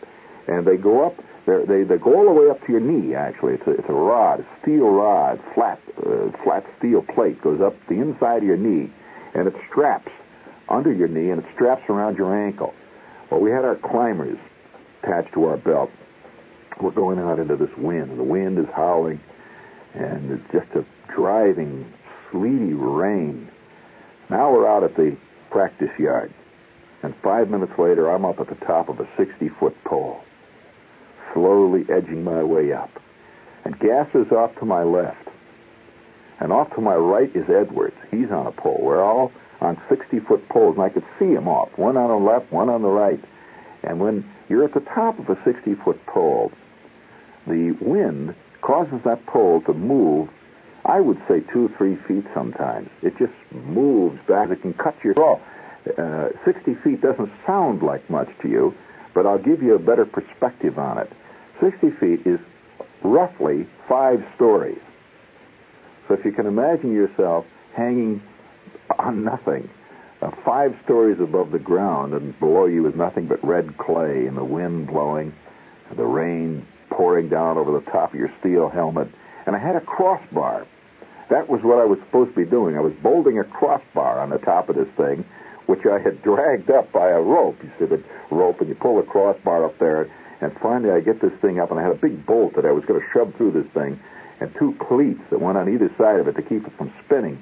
And 0.48 0.66
they 0.66 0.78
go 0.78 1.06
up, 1.06 1.16
they, 1.46 1.84
they 1.84 1.98
go 1.98 2.16
all 2.16 2.26
the 2.26 2.32
way 2.32 2.50
up 2.50 2.66
to 2.66 2.72
your 2.72 2.82
knee, 2.82 3.14
actually. 3.16 3.54
It's 3.54 3.68
a, 3.68 3.72
it's 3.72 3.90
a 3.90 3.94
rod, 3.94 4.40
a 4.40 4.48
steel 4.62 4.90
rod, 4.90 5.40
flat, 5.54 5.80
uh, 5.98 6.32
flat 6.44 6.66
steel 6.80 7.04
plate 7.14 7.42
goes 7.42 7.62
up 7.62 7.76
the 7.90 7.96
inside 7.96 8.38
of 8.38 8.44
your 8.44 8.58
knee, 8.58 8.92
and 9.36 9.48
it 9.48 9.54
straps 9.70 10.12
under 10.70 10.92
your 10.92 11.08
knee, 11.08 11.30
and 11.30 11.44
it 11.44 11.48
straps 11.54 11.84
around 11.90 12.18
your 12.18 12.36
ankle. 12.36 12.74
Well, 13.30 13.42
we 13.42 13.52
had 13.52 13.64
our 13.66 13.76
climbers 13.76 14.38
attached 15.04 15.34
to 15.34 15.46
our 15.46 15.58
belt. 15.58 15.90
We're 16.82 16.92
going 16.92 17.20
out 17.20 17.40
into 17.40 17.56
this 17.56 17.76
wind, 17.78 18.18
the 18.18 18.24
wind 18.24 18.58
is 18.60 18.68
howling, 18.76 19.20
and 19.98 20.32
it's 20.32 20.52
just 20.52 20.76
a 20.76 20.86
driving, 21.14 21.92
sleety 22.32 22.74
rain. 22.74 23.50
Now 24.30 24.52
we're 24.52 24.68
out 24.68 24.84
at 24.84 24.96
the 24.96 25.18
practice 25.50 25.90
yard, 25.98 26.34
and 27.04 27.16
five 27.24 27.50
minutes 27.50 27.74
later, 27.78 28.10
I'm 28.10 28.26
up 28.26 28.40
at 28.40 28.50
the 28.50 28.66
top 28.66 28.90
of 28.90 29.00
a 29.00 29.10
60 29.18 29.50
foot 29.60 29.76
pole, 29.86 30.22
slowly 31.34 31.86
edging 31.90 32.24
my 32.24 32.44
way 32.44 32.74
up. 32.74 32.92
And 33.66 33.80
Gasser's 33.80 34.32
off 34.32 34.52
to 34.60 34.66
my 34.66 34.84
left. 34.84 35.28
And 36.40 36.52
off 36.52 36.70
to 36.76 36.82
my 36.82 36.96
right 36.96 37.36
is 37.36 37.46
Edwards. 37.50 37.98
He's 38.12 38.30
on 38.32 38.46
a 38.46 38.52
pole. 38.52 38.80
We're 38.82 39.04
all 39.04 39.32
on 39.60 39.82
60 39.90 40.20
foot 40.28 40.48
poles, 40.50 40.76
and 40.76 40.84
I 40.84 40.90
could 40.90 41.06
see 41.18 41.34
them 41.34 41.48
off, 41.48 41.70
one 41.78 41.98
on 41.98 42.10
the 42.10 42.32
left, 42.32 42.52
one 42.52 42.70
on 42.70 42.84
the 42.84 42.90
right. 42.90 43.24
And 43.84 44.00
when 44.00 44.30
you're 44.48 44.64
at 44.64 44.74
the 44.74 44.82
top 44.82 45.18
of 45.20 45.30
a 45.30 45.38
60 45.44 45.76
foot 45.84 46.00
pole, 46.06 46.52
the 47.48 47.72
wind 47.82 48.36
causes 48.62 49.00
that 49.06 49.26
pole 49.26 49.62
to 49.62 49.74
move 49.74 50.30
I 50.88 51.02
would 51.02 51.22
say 51.28 51.42
two 51.52 51.70
three 51.78 51.98
feet 52.08 52.24
sometimes. 52.34 52.90
It 53.02 53.18
just 53.20 53.34
moves 53.52 54.20
back. 54.28 54.50
It 54.50 54.62
can 54.62 54.74
cut 54.74 54.96
your 55.04 55.20
off. 55.20 55.42
Uh, 55.98 56.30
60 56.46 56.76
feet 56.84 57.02
doesn't 57.02 57.30
sound 57.46 57.82
like 57.82 58.10
much 58.10 58.30
to 58.42 58.48
you, 58.48 58.74
but 59.14 59.26
I'll 59.26 59.42
give 59.42 59.62
you 59.62 59.76
a 59.76 59.80
better 59.80 60.06
perspective 60.06 60.80
on 60.80 60.98
it. 60.98 61.12
60 61.62 61.92
feet 62.00 62.26
is 62.26 62.40
roughly 63.04 63.68
five 63.88 64.20
stories. 64.36 64.80
So 66.08 66.14
if 66.14 66.24
you 66.24 66.32
can 66.32 66.46
imagine 66.46 66.94
yourself 66.94 67.46
hanging 67.76 68.22
on 68.98 69.24
nothing, 69.24 69.70
uh, 70.22 70.32
five 70.46 70.72
stories 70.86 71.20
above 71.22 71.52
the 71.52 71.60
ground, 71.60 72.14
and 72.14 72.38
below 72.40 72.66
you 72.66 72.88
is 72.88 72.96
nothing 72.96 73.28
but 73.28 73.44
red 73.46 73.78
clay 73.78 74.26
and 74.26 74.38
the 74.38 74.44
wind 74.44 74.88
blowing, 74.88 75.34
the 75.96 76.06
rain 76.06 76.66
pouring 76.90 77.30
down 77.30 77.58
over 77.58 77.72
the 77.72 77.92
top 77.92 78.14
of 78.14 78.20
your 78.20 78.32
steel 78.40 78.70
helmet, 78.70 79.08
and 79.46 79.56
I 79.56 79.60
had 79.60 79.76
a 79.76 79.82
crossbar 79.82 80.66
that 81.30 81.50
was 81.50 81.62
what 81.62 81.80
I 81.80 81.86
was 81.86 82.00
supposed 82.08 82.32
to 82.36 82.46
be 82.46 82.50
doing. 82.50 82.78
I 82.78 82.82
was 82.82 82.94
bolting 83.04 83.40
a 83.40 83.44
crossbar 83.44 84.20
on 84.20 84.30
the 84.30 84.38
top 84.38 84.70
of 84.70 84.76
this 84.76 84.88
thing, 84.96 85.26
which 85.66 85.86
I 85.86 86.00
had 86.00 86.24
dragged 86.24 86.72
up 86.72 86.92
by 86.92 87.10
a 87.10 87.20
rope. 87.20 87.58
You 87.62 87.72
see 87.80 87.86
the 87.86 88.02
rope, 88.32 88.62
and 88.62 88.70
you 88.70 88.76
pull 88.76 88.96
the 88.96 89.04
crossbar 89.04 89.66
up 89.66 89.78
there, 89.80 90.10
and 90.40 90.56
finally 90.62 90.92
I 90.92 91.02
get 91.02 91.22
this 91.22 91.34
thing 91.42 91.60
up, 91.60 91.70
and 91.72 91.80
I 91.80 91.84
had 91.84 91.92
a 91.92 92.00
big 92.00 92.26
bolt 92.26 92.56
that 92.56 92.66
I 92.66 92.72
was 92.72 92.86
going 92.86 93.00
to 93.02 93.08
shove 93.12 93.34
through 93.36 93.52
this 93.52 93.68
thing, 93.74 94.00
and 94.40 94.54
two 94.56 94.76
cleats 94.88 95.20
that 95.30 95.42
went 95.42 95.58
on 95.58 95.68
either 95.68 95.92
side 95.98 96.20
of 96.20 96.28
it 96.28 96.36
to 96.36 96.42
keep 96.42 96.66
it 96.66 96.74
from 96.78 96.94
spinning. 97.04 97.42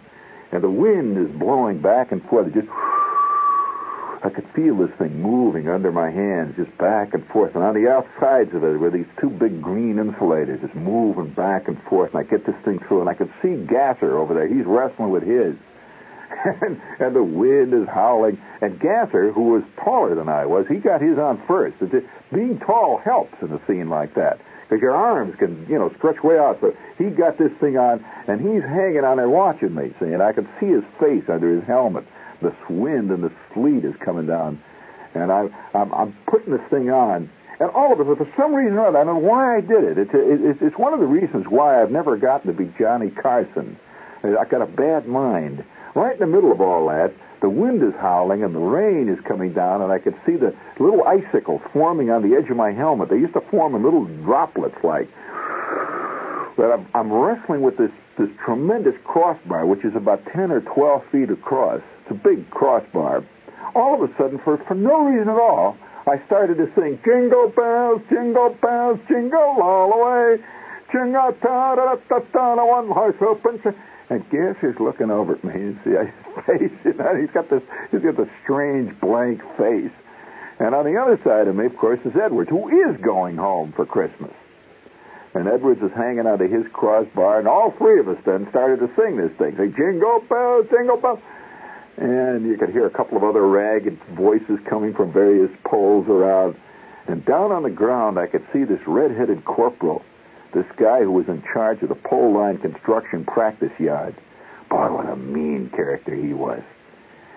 And 0.51 0.63
the 0.63 0.69
wind 0.69 1.17
is 1.17 1.29
blowing 1.37 1.81
back 1.81 2.11
and 2.11 2.23
forth. 2.25 2.47
It 2.47 2.53
just 2.53 2.69
I 4.25 4.29
could 4.31 4.49
feel 4.55 4.75
this 4.75 4.89
thing 4.97 5.21
moving 5.21 5.69
under 5.69 5.91
my 5.91 6.09
hands, 6.09 6.55
just 6.57 6.75
back 6.79 7.13
and 7.13 7.23
forth. 7.27 7.53
And 7.53 7.63
on 7.63 7.75
the 7.75 7.87
outsides 7.87 8.55
of 8.55 8.63
it 8.63 8.79
were 8.79 8.89
these 8.89 9.05
two 9.21 9.29
big 9.29 9.61
green 9.61 9.99
insulators, 9.99 10.61
just 10.61 10.73
moving 10.73 11.31
back 11.31 11.67
and 11.67 11.77
forth. 11.83 12.09
And 12.15 12.25
I 12.25 12.27
get 12.27 12.43
this 12.43 12.55
thing 12.65 12.79
through, 12.87 13.01
and 13.01 13.09
I 13.09 13.13
could 13.13 13.31
see 13.43 13.53
Gasser 13.69 14.17
over 14.17 14.33
there. 14.33 14.47
He's 14.47 14.65
wrestling 14.65 15.11
with 15.11 15.21
his. 15.21 15.53
and, 16.61 16.81
and 16.97 17.15
the 17.15 17.21
wind 17.21 17.75
is 17.75 17.87
howling. 17.87 18.41
And 18.61 18.79
Gasser, 18.79 19.31
who 19.31 19.53
was 19.53 19.63
taller 19.77 20.15
than 20.15 20.27
I 20.27 20.47
was, 20.47 20.65
he 20.67 20.77
got 20.77 21.01
his 21.01 21.19
on 21.19 21.43
first. 21.45 21.77
Just, 21.77 22.07
being 22.33 22.57
tall 22.57 22.97
helps 22.97 23.35
in 23.43 23.51
a 23.51 23.61
scene 23.67 23.89
like 23.89 24.15
that 24.15 24.41
because 24.65 24.81
your 24.81 24.95
arms 24.95 25.35
can, 25.37 25.67
you 25.69 25.77
know, 25.77 25.93
stretch 25.97 26.23
way 26.23 26.39
out. 26.39 26.57
So 26.61 26.73
he 26.97 27.13
got 27.13 27.37
this 27.37 27.51
thing 27.61 27.77
on, 27.77 28.03
and 28.27 28.41
he's 28.41 28.63
hanging 28.63 29.05
on 29.05 29.17
there 29.17 29.29
watching 29.29 29.75
me, 29.75 29.93
see, 29.99 30.09
and 30.09 30.23
I 30.23 30.33
could 30.33 30.49
see 30.59 30.73
his 30.73 30.83
face 30.99 31.29
under 31.29 31.53
his 31.53 31.63
helmet 31.67 32.07
this 32.45 32.69
wind 32.69 33.09
and 33.09 33.23
the 33.23 33.31
sleet 33.53 33.83
is 33.83 33.95
coming 34.03 34.27
down, 34.27 34.61
and 35.13 35.31
I, 35.31 35.49
I'm, 35.73 35.93
I'm 35.93 36.17
putting 36.29 36.53
this 36.53 36.65
thing 36.69 36.89
on, 36.91 37.29
and 37.59 37.69
all 37.71 37.93
of 37.93 37.99
it, 37.99 38.17
for 38.17 38.27
some 38.37 38.53
reason 38.53 38.77
or 38.77 38.87
other, 38.87 38.99
I 38.99 39.03
don't 39.03 39.21
know 39.21 39.27
why 39.27 39.57
I 39.57 39.61
did 39.61 39.83
it. 39.83 39.97
It's, 39.97 40.11
it, 40.13 40.57
it's 40.61 40.77
one 40.77 40.93
of 40.93 40.99
the 40.99 41.07
reasons 41.07 41.45
why 41.47 41.81
I've 41.81 41.91
never 41.91 42.17
gotten 42.17 42.51
to 42.51 42.57
be 42.57 42.71
Johnny 42.77 43.09
Carson. 43.09 43.79
I've 44.23 44.49
got 44.49 44.61
a 44.61 44.67
bad 44.67 45.07
mind. 45.07 45.63
Right 45.95 46.13
in 46.13 46.19
the 46.19 46.27
middle 46.27 46.51
of 46.51 46.59
all 46.59 46.87
that, 46.87 47.13
the 47.41 47.49
wind 47.49 47.81
is 47.83 47.93
howling 48.01 48.43
and 48.43 48.53
the 48.53 48.59
rain 48.59 49.07
is 49.07 49.19
coming 49.25 49.53
down, 49.53 49.81
and 49.81 49.91
I 49.91 49.99
could 49.99 50.15
see 50.25 50.35
the 50.35 50.53
little 50.79 51.03
icicles 51.07 51.61
forming 51.71 52.09
on 52.09 52.27
the 52.27 52.35
edge 52.35 52.49
of 52.49 52.57
my 52.57 52.71
helmet. 52.71 53.09
They 53.09 53.17
used 53.17 53.33
to 53.33 53.41
form 53.51 53.75
in 53.75 53.83
little 53.83 54.05
droplets 54.25 54.75
like. 54.83 55.07
But 56.57 56.71
I'm, 56.71 56.87
I'm 56.93 57.11
wrestling 57.13 57.61
with 57.61 57.77
this, 57.77 57.91
this 58.17 58.29
tremendous 58.43 58.95
crossbar, 59.03 59.65
which 59.65 59.85
is 59.85 59.95
about 59.95 60.25
10 60.33 60.51
or 60.51 60.61
12 60.61 61.03
feet 61.11 61.29
across. 61.29 61.81
It's 62.05 62.11
a 62.11 62.21
big 62.21 62.49
crossbar. 62.51 63.25
All 63.73 63.97
of 63.97 64.07
a 64.07 64.13
sudden, 64.15 64.39
for, 64.43 64.61
for 64.67 64.75
no 64.75 65.05
reason 65.09 65.29
at 65.29 65.39
all, 65.41 65.75
I 66.05 66.23
started 66.27 66.57
to 66.61 66.69
sing, 66.77 67.01
Jingle 67.03 67.49
bells, 67.49 68.01
jingle 68.09 68.55
bells, 68.61 68.99
jingle 69.09 69.57
all 69.57 69.89
the 69.89 69.97
way. 69.97 70.45
Jingle 70.93 71.33
ta 71.41 71.75
da 71.75 71.95
da 71.97 72.19
da 72.19 72.55
da 72.55 72.65
one 72.65 72.87
horse 72.93 73.17
open. 73.25 73.57
And 74.09 74.21
Gasser's 74.29 74.77
looking 74.79 75.09
over 75.09 75.33
at 75.33 75.43
me 75.43 75.73
and 75.73 75.79
see 75.83 75.97
his 75.97 76.13
face. 76.45 76.77
You 76.85 76.93
know, 76.93 77.17
he's 77.19 77.31
got 77.33 77.49
this 77.49 77.63
he's 77.89 78.01
got 78.01 78.17
this 78.17 78.29
strange 78.43 78.93
blank 79.01 79.41
face. 79.57 79.91
And 80.59 80.75
on 80.75 80.85
the 80.85 80.95
other 81.01 81.19
side 81.25 81.47
of 81.47 81.55
me, 81.55 81.65
of 81.65 81.75
course, 81.75 81.99
is 82.05 82.13
Edwards, 82.13 82.51
who 82.51 82.69
is 82.69 83.01
going 83.01 83.35
home 83.35 83.73
for 83.75 83.85
Christmas. 83.85 84.31
And 85.33 85.49
Edwards 85.49 85.81
is 85.81 85.91
hanging 85.97 86.27
out 86.27 86.39
of 86.39 86.49
his 86.49 86.63
crossbar, 86.71 87.39
and 87.39 87.47
all 87.47 87.73
three 87.77 87.99
of 87.99 88.07
us 88.07 88.15
then 88.25 88.47
started 88.51 88.79
to 88.79 88.87
sing 88.95 89.17
this 89.17 89.35
thing. 89.35 89.51
Say, 89.57 89.67
Jingle 89.75 90.23
bells, 90.29 90.67
jingle 90.71 90.95
bells 90.95 91.19
and 91.97 92.45
you 92.45 92.57
could 92.57 92.69
hear 92.69 92.85
a 92.85 92.89
couple 92.91 93.17
of 93.17 93.23
other 93.23 93.47
ragged 93.47 93.97
voices 94.17 94.59
coming 94.69 94.93
from 94.93 95.13
various 95.13 95.51
poles 95.65 96.07
around. 96.07 96.55
And 97.07 97.23
down 97.25 97.51
on 97.51 97.63
the 97.63 97.69
ground, 97.69 98.17
I 98.17 98.27
could 98.27 98.45
see 98.51 98.63
this 98.63 98.81
red-headed 98.87 99.45
corporal, 99.45 100.03
this 100.53 100.65
guy 100.77 101.01
who 101.01 101.11
was 101.11 101.27
in 101.27 101.43
charge 101.53 101.81
of 101.83 101.89
the 101.89 101.95
pole 101.95 102.33
line 102.33 102.57
construction 102.57 103.25
practice 103.25 103.71
yard. 103.79 104.15
Boy, 104.69 104.91
what 104.91 105.09
a 105.09 105.15
mean 105.15 105.69
character 105.69 106.15
he 106.15 106.33
was. 106.33 106.61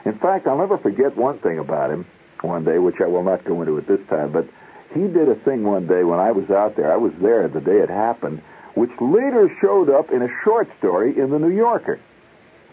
In 0.07 0.19
fact, 0.19 0.47
I'll 0.47 0.59
never 0.59 0.79
forget 0.79 1.17
one 1.17 1.39
thing 1.41 1.59
about 1.59 1.91
him 1.91 2.07
one 2.41 2.65
day, 2.65 2.79
which 2.79 2.97
I 3.03 3.07
will 3.07 3.25
not 3.25 3.45
go 3.45 3.61
into 3.61 3.77
at 3.79 3.87
this 3.87 4.01
time, 4.09 4.33
but 4.33 4.49
he 4.95 5.03
did 5.03 5.29
a 5.29 5.35
thing 5.45 5.65
one 5.65 5.87
day 5.87 6.03
when 6.03 6.19
I 6.19 6.33
was 6.33 6.49
out 6.51 6.77
there. 6.77 6.91
I 6.91 6.97
was 6.97 7.13
there 7.21 7.47
the 7.49 7.61
day 7.61 7.79
it 7.79 7.91
happened, 7.91 8.41
which 8.75 8.91
later 9.01 9.51
showed 9.61 9.91
up 9.91 10.11
in 10.11 10.23
a 10.23 10.29
short 10.45 10.69
story 10.79 11.19
in 11.19 11.31
the 11.31 11.39
New 11.39 11.55
Yorker. 11.55 12.01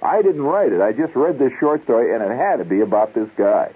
I 0.05 0.21
didn't 0.21 0.43
write 0.43 0.71
it. 0.71 0.81
I 0.81 0.91
just 0.91 1.15
read 1.15 1.39
this 1.39 1.51
short 1.59 1.83
story, 1.83 2.13
and 2.13 2.21
it 2.21 2.37
had 2.37 2.57
to 2.57 2.65
be 2.65 2.81
about 2.81 3.15
this 3.15 3.29
guy. 3.37 3.73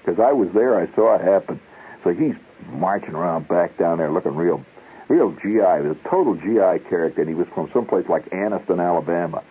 Because 0.00 0.20
I 0.20 0.32
was 0.32 0.48
there, 0.52 0.78
I 0.78 0.94
saw 0.94 1.16
it 1.16 1.22
happen. 1.22 1.60
So 2.04 2.10
he's 2.10 2.34
marching 2.68 3.14
around 3.14 3.48
back 3.48 3.78
down 3.78 3.98
there 3.98 4.12
looking 4.12 4.36
real, 4.36 4.64
real 5.08 5.32
GI. 5.32 5.64
He 5.80 5.88
was 5.88 5.96
a 5.96 6.08
total 6.08 6.34
GI 6.34 6.84
character, 6.88 7.22
and 7.22 7.28
he 7.28 7.34
was 7.34 7.46
from 7.54 7.70
someplace 7.72 8.04
like 8.08 8.28
Anniston, 8.28 8.78
Alabama. 8.78 9.42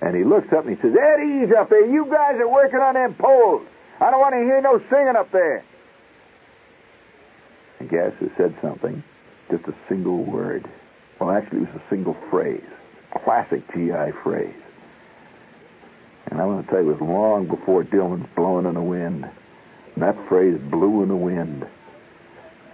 And 0.00 0.14
he 0.14 0.24
looks 0.24 0.52
up 0.52 0.66
and 0.66 0.76
he 0.76 0.82
says, 0.82 0.94
Eddie's 0.94 1.50
up 1.58 1.70
there. 1.70 1.86
You 1.86 2.04
guys 2.04 2.38
are 2.38 2.48
working 2.48 2.78
on 2.78 2.94
them 2.94 3.14
poles. 3.18 3.66
I 3.98 4.10
don't 4.10 4.20
want 4.20 4.34
to 4.34 4.44
hear 4.44 4.60
no 4.60 4.78
singing 4.90 5.16
up 5.18 5.32
there. 5.32 5.64
And 7.80 7.88
Gasser 7.88 8.30
said 8.36 8.54
something, 8.62 9.02
just 9.50 9.64
a 9.64 9.74
single 9.88 10.24
word. 10.24 10.68
Well, 11.18 11.30
actually, 11.30 11.60
it 11.62 11.72
was 11.72 11.80
a 11.80 11.90
single 11.90 12.16
phrase, 12.30 12.64
classic 13.24 13.62
GI 13.72 14.12
phrase. 14.22 14.54
And 16.30 16.40
I 16.40 16.44
want 16.44 16.66
to 16.66 16.72
tell 16.72 16.82
you, 16.82 16.90
it 16.90 17.00
was 17.00 17.08
long 17.08 17.46
before 17.46 17.84
Dylan's 17.84 18.26
blowing 18.34 18.66
in 18.66 18.74
the 18.74 18.82
wind. 18.82 19.24
And 19.94 20.02
that 20.02 20.16
phrase 20.28 20.60
blew 20.70 21.02
in 21.02 21.08
the 21.08 21.16
wind. 21.16 21.66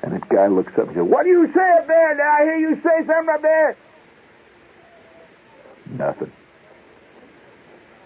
And 0.02 0.12
that 0.14 0.28
guy 0.28 0.48
looks 0.48 0.72
up 0.72 0.88
and 0.88 0.96
says, 0.96 1.06
What 1.06 1.24
do 1.24 1.30
you 1.30 1.46
say 1.54 1.70
up 1.78 1.86
there? 1.86 2.14
Did 2.14 2.22
I 2.22 2.42
hear 2.42 2.56
you 2.56 2.74
say 2.82 3.06
something 3.06 3.34
up 3.34 3.42
there? 3.42 3.76
Nothing. 5.90 6.32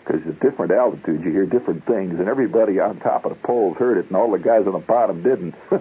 Because 0.04 0.20
at 0.28 0.40
different 0.40 0.72
altitudes, 0.72 1.24
you 1.24 1.32
hear 1.32 1.46
different 1.46 1.86
things, 1.86 2.18
and 2.18 2.28
everybody 2.28 2.78
on 2.78 3.00
top 3.00 3.24
of 3.24 3.30
the 3.30 3.38
poles 3.46 3.76
heard 3.76 3.98
it, 3.98 4.06
and 4.06 4.16
all 4.16 4.30
the 4.30 4.38
guys 4.38 4.66
on 4.66 4.72
the 4.72 4.78
bottom 4.78 5.22
didn't. 5.22 5.54
uh, 5.72 5.78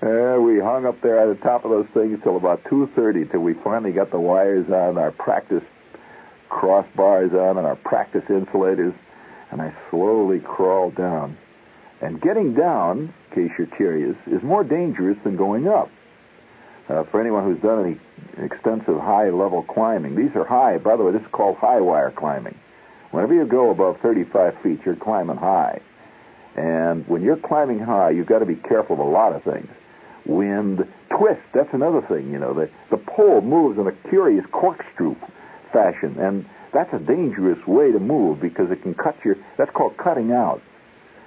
we 0.40 0.58
hung 0.60 0.86
up 0.86 1.02
there 1.02 1.18
at 1.18 1.36
the 1.36 1.42
top 1.42 1.64
of 1.64 1.70
those 1.70 1.86
things 1.92 2.18
till 2.22 2.36
about 2.36 2.64
2.30 2.64 3.30
till 3.30 3.40
we 3.40 3.54
finally 3.64 3.92
got 3.92 4.10
the 4.10 4.18
wires 4.18 4.70
on, 4.70 4.96
our 4.96 5.10
practice 5.10 5.64
crossbars 6.50 7.32
on, 7.32 7.58
and 7.58 7.66
our 7.66 7.76
practice 7.76 8.24
insulators, 8.28 8.94
and 9.50 9.60
I 9.60 9.74
slowly 9.90 10.40
crawled 10.40 10.96
down. 10.96 11.36
And 12.00 12.20
getting 12.20 12.54
down, 12.54 13.12
in 13.30 13.48
case 13.48 13.52
you're 13.58 13.76
curious, 13.76 14.16
is 14.26 14.42
more 14.42 14.62
dangerous 14.64 15.18
than 15.24 15.36
going 15.36 15.66
up. 15.66 15.90
Uh, 16.88 17.04
for 17.10 17.20
anyone 17.20 17.44
who's 17.44 17.60
done 17.60 17.84
any 17.84 18.44
extensive 18.44 18.96
high-level 18.96 19.64
climbing, 19.64 20.16
these 20.16 20.34
are 20.36 20.46
high. 20.46 20.78
By 20.78 20.96
the 20.96 21.04
way, 21.04 21.12
this 21.12 21.22
is 21.22 21.28
called 21.32 21.56
high 21.56 21.80
wire 21.80 22.12
climbing. 22.16 22.58
Whenever 23.10 23.34
you 23.34 23.46
go 23.46 23.70
above 23.70 23.96
35 24.00 24.54
feet, 24.62 24.80
you're 24.84 24.96
climbing 24.96 25.36
high. 25.36 25.80
And 26.56 27.06
when 27.06 27.22
you're 27.22 27.36
climbing 27.36 27.78
high, 27.78 28.10
you've 28.10 28.26
got 28.26 28.40
to 28.40 28.46
be 28.46 28.56
careful 28.56 28.94
of 28.94 29.00
a 29.00 29.10
lot 29.10 29.34
of 29.34 29.42
things. 29.44 29.68
Wind, 30.26 30.80
twist, 31.16 31.40
that's 31.54 31.72
another 31.72 32.02
thing, 32.08 32.30
you 32.30 32.38
know. 32.38 32.54
The, 32.54 32.70
the 32.90 32.96
pole 32.96 33.40
moves 33.40 33.78
in 33.78 33.86
a 33.86 33.92
curious 34.08 34.44
corkscrew 34.52 35.16
fashion, 35.72 36.16
and 36.18 36.46
that's 36.72 36.92
a 36.92 36.98
dangerous 36.98 37.58
way 37.66 37.92
to 37.92 37.98
move 37.98 38.40
because 38.40 38.70
it 38.70 38.82
can 38.82 38.94
cut 38.94 39.16
your, 39.24 39.36
that's 39.56 39.70
called 39.72 39.96
cutting 39.96 40.32
out. 40.32 40.60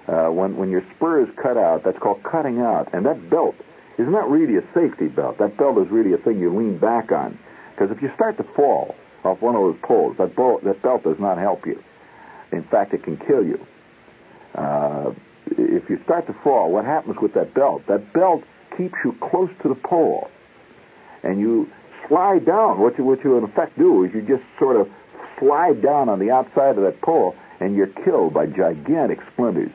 Uh, 0.08 0.30
when, 0.30 0.58
when 0.58 0.70
your 0.70 0.82
spur 0.96 1.24
is 1.24 1.30
cut 1.42 1.58
out, 1.58 1.84
that's 1.86 1.98
called 2.00 2.22
cutting 2.24 2.60
out. 2.60 2.94
And 2.94 3.06
that 3.06 3.30
belt 3.30 3.56
is 3.98 4.08
not 4.10 4.30
really 4.30 4.58
a 4.58 4.66
safety 4.74 5.08
belt. 5.08 5.38
That 5.40 5.58
belt 5.58 5.78
is 5.78 5.92
really 5.92 6.14
a 6.14 6.18
thing 6.18 6.40
you 6.40 6.56
lean 6.56 6.80
back 6.80 7.12
on. 7.12 7.38
Because 7.72 7.96
if 7.96 8.02
you 8.02 8.10
start 8.16 8.38
to 8.38 8.46
fall 8.56 8.96
off 9.24 9.42
one 9.42 9.56
of 9.56 9.62
those 9.62 9.78
poles, 9.84 10.18
that, 10.18 10.36
that 10.36 10.82
belt 10.82 11.04
does 11.04 11.20
not 11.20 11.38
help 11.38 11.66
you. 11.66 11.82
In 12.52 12.64
fact, 12.64 12.94
it 12.94 13.04
can 13.04 13.18
kill 13.18 13.44
you. 13.44 13.60
Uh, 14.56 15.12
if 15.48 15.90
you 15.90 16.00
start 16.04 16.28
to 16.28 16.36
fall, 16.44 16.72
what 16.72 16.86
happens 16.86 17.18
with 17.22 17.34
that 17.36 17.54
belt? 17.54 17.84
That 17.88 18.14
belt 18.14 18.44
keeps 18.78 18.96
you 19.06 19.16
close 19.30 19.50
to 19.64 19.70
the 19.70 19.76
pole. 19.76 20.30
And 21.24 21.40
you 21.40 21.70
slide 22.08 22.46
down. 22.46 22.80
What 22.80 22.98
you, 22.98 23.04
what 23.04 23.24
you 23.24 23.38
in 23.38 23.44
effect 23.44 23.78
do 23.78 24.04
is 24.04 24.12
you 24.14 24.22
just 24.22 24.44
sort 24.60 24.76
of 24.76 24.88
slide 25.40 25.82
down 25.82 26.10
on 26.10 26.20
the 26.20 26.32
outside 26.32 26.78
of 26.78 26.84
that 26.84 27.02
pole, 27.02 27.36
and 27.60 27.76
you're 27.76 27.92
killed 28.06 28.34
by 28.34 28.46
gigantic 28.46 29.20
splinters. 29.34 29.72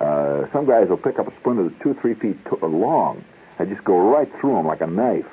Uh, 0.00 0.44
some 0.52 0.66
guys 0.66 0.88
will 0.88 0.98
pick 0.98 1.18
up 1.18 1.26
a 1.26 1.32
splinter 1.40 1.68
that's 1.68 1.82
two 1.82 1.90
or 1.90 2.00
three 2.02 2.14
feet 2.14 2.36
t- 2.44 2.56
long 2.62 3.24
I 3.58 3.64
just 3.64 3.84
go 3.84 3.96
right 3.98 4.28
through 4.40 4.54
them 4.54 4.66
like 4.66 4.80
a 4.80 4.86
knife. 4.86 5.26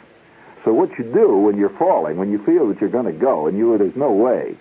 So 0.63 0.71
what 0.71 0.89
you 0.97 1.03
do 1.03 1.37
when 1.37 1.57
you're 1.57 1.77
falling, 1.77 2.17
when 2.17 2.31
you 2.31 2.43
feel 2.45 2.67
that 2.69 2.79
you're 2.79 2.89
going 2.89 3.11
to 3.11 3.19
go, 3.19 3.47
and 3.47 3.57
you 3.57 3.77
there's 3.77 3.95
no 3.95 4.11
way, 4.11 4.57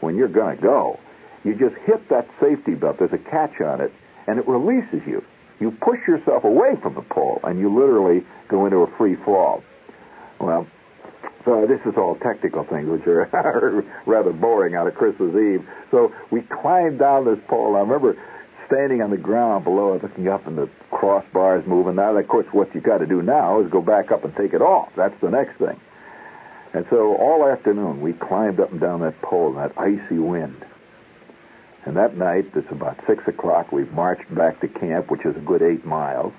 when 0.00 0.16
you're 0.16 0.28
going 0.28 0.56
to 0.56 0.62
go, 0.62 0.98
you 1.44 1.52
just 1.54 1.76
hit 1.86 2.08
that 2.10 2.26
safety 2.40 2.74
belt. 2.74 2.96
There's 2.98 3.12
a 3.12 3.30
catch 3.30 3.60
on 3.60 3.80
it, 3.80 3.92
and 4.26 4.38
it 4.38 4.48
releases 4.48 5.06
you. 5.06 5.22
You 5.60 5.70
push 5.70 6.00
yourself 6.08 6.42
away 6.42 6.74
from 6.82 6.94
the 6.94 7.02
pole, 7.02 7.38
and 7.44 7.60
you 7.60 7.72
literally 7.72 8.26
go 8.48 8.66
into 8.66 8.78
a 8.78 8.96
free 8.98 9.16
fall. 9.24 9.62
Well, 10.40 10.66
so 11.44 11.66
this 11.68 11.80
is 11.84 11.96
all 11.98 12.16
technical 12.16 12.64
things, 12.64 12.88
which 12.88 13.06
are 13.06 13.84
rather 14.06 14.32
boring 14.32 14.74
out 14.74 14.86
of 14.86 14.94
Christmas 14.94 15.34
Eve. 15.34 15.66
So 15.90 16.12
we 16.30 16.42
climbed 16.42 16.98
down 16.98 17.24
this 17.26 17.38
pole. 17.48 17.76
I 17.76 17.80
remember 17.80 18.16
standing 18.66 19.02
on 19.02 19.10
the 19.10 19.18
ground 19.18 19.64
below 19.64 19.98
looking 20.02 20.28
up, 20.28 20.46
and 20.46 20.56
the 20.56 20.70
crossbars 20.90 21.66
moving. 21.66 21.96
Now, 21.96 22.16
of 22.16 22.28
course, 22.28 22.46
what 22.52 22.74
you 22.74 22.80
got 22.80 22.98
to 22.98 23.06
do 23.06 23.22
now 23.22 23.60
is 23.60 23.70
go 23.70 23.82
back 23.82 24.10
up 24.10 24.24
and 24.24 24.34
take 24.36 24.54
it 24.54 24.62
off. 24.62 24.88
That's 24.96 25.14
the 25.20 25.30
next 25.30 25.58
thing. 25.58 25.78
And 26.72 26.84
so 26.90 27.14
all 27.16 27.46
afternoon, 27.46 28.00
we 28.00 28.14
climbed 28.14 28.58
up 28.58 28.72
and 28.72 28.80
down 28.80 29.00
that 29.02 29.20
pole 29.22 29.50
in 29.50 29.56
that 29.56 29.78
icy 29.78 30.18
wind. 30.18 30.64
And 31.86 31.96
that 31.96 32.16
night, 32.16 32.46
it's 32.54 32.70
about 32.70 32.98
6 33.06 33.22
o'clock, 33.28 33.70
we 33.70 33.84
marched 33.84 34.34
back 34.34 34.60
to 34.62 34.68
camp, 34.68 35.10
which 35.10 35.24
is 35.26 35.36
a 35.36 35.40
good 35.40 35.62
eight 35.62 35.84
miles. 35.84 36.32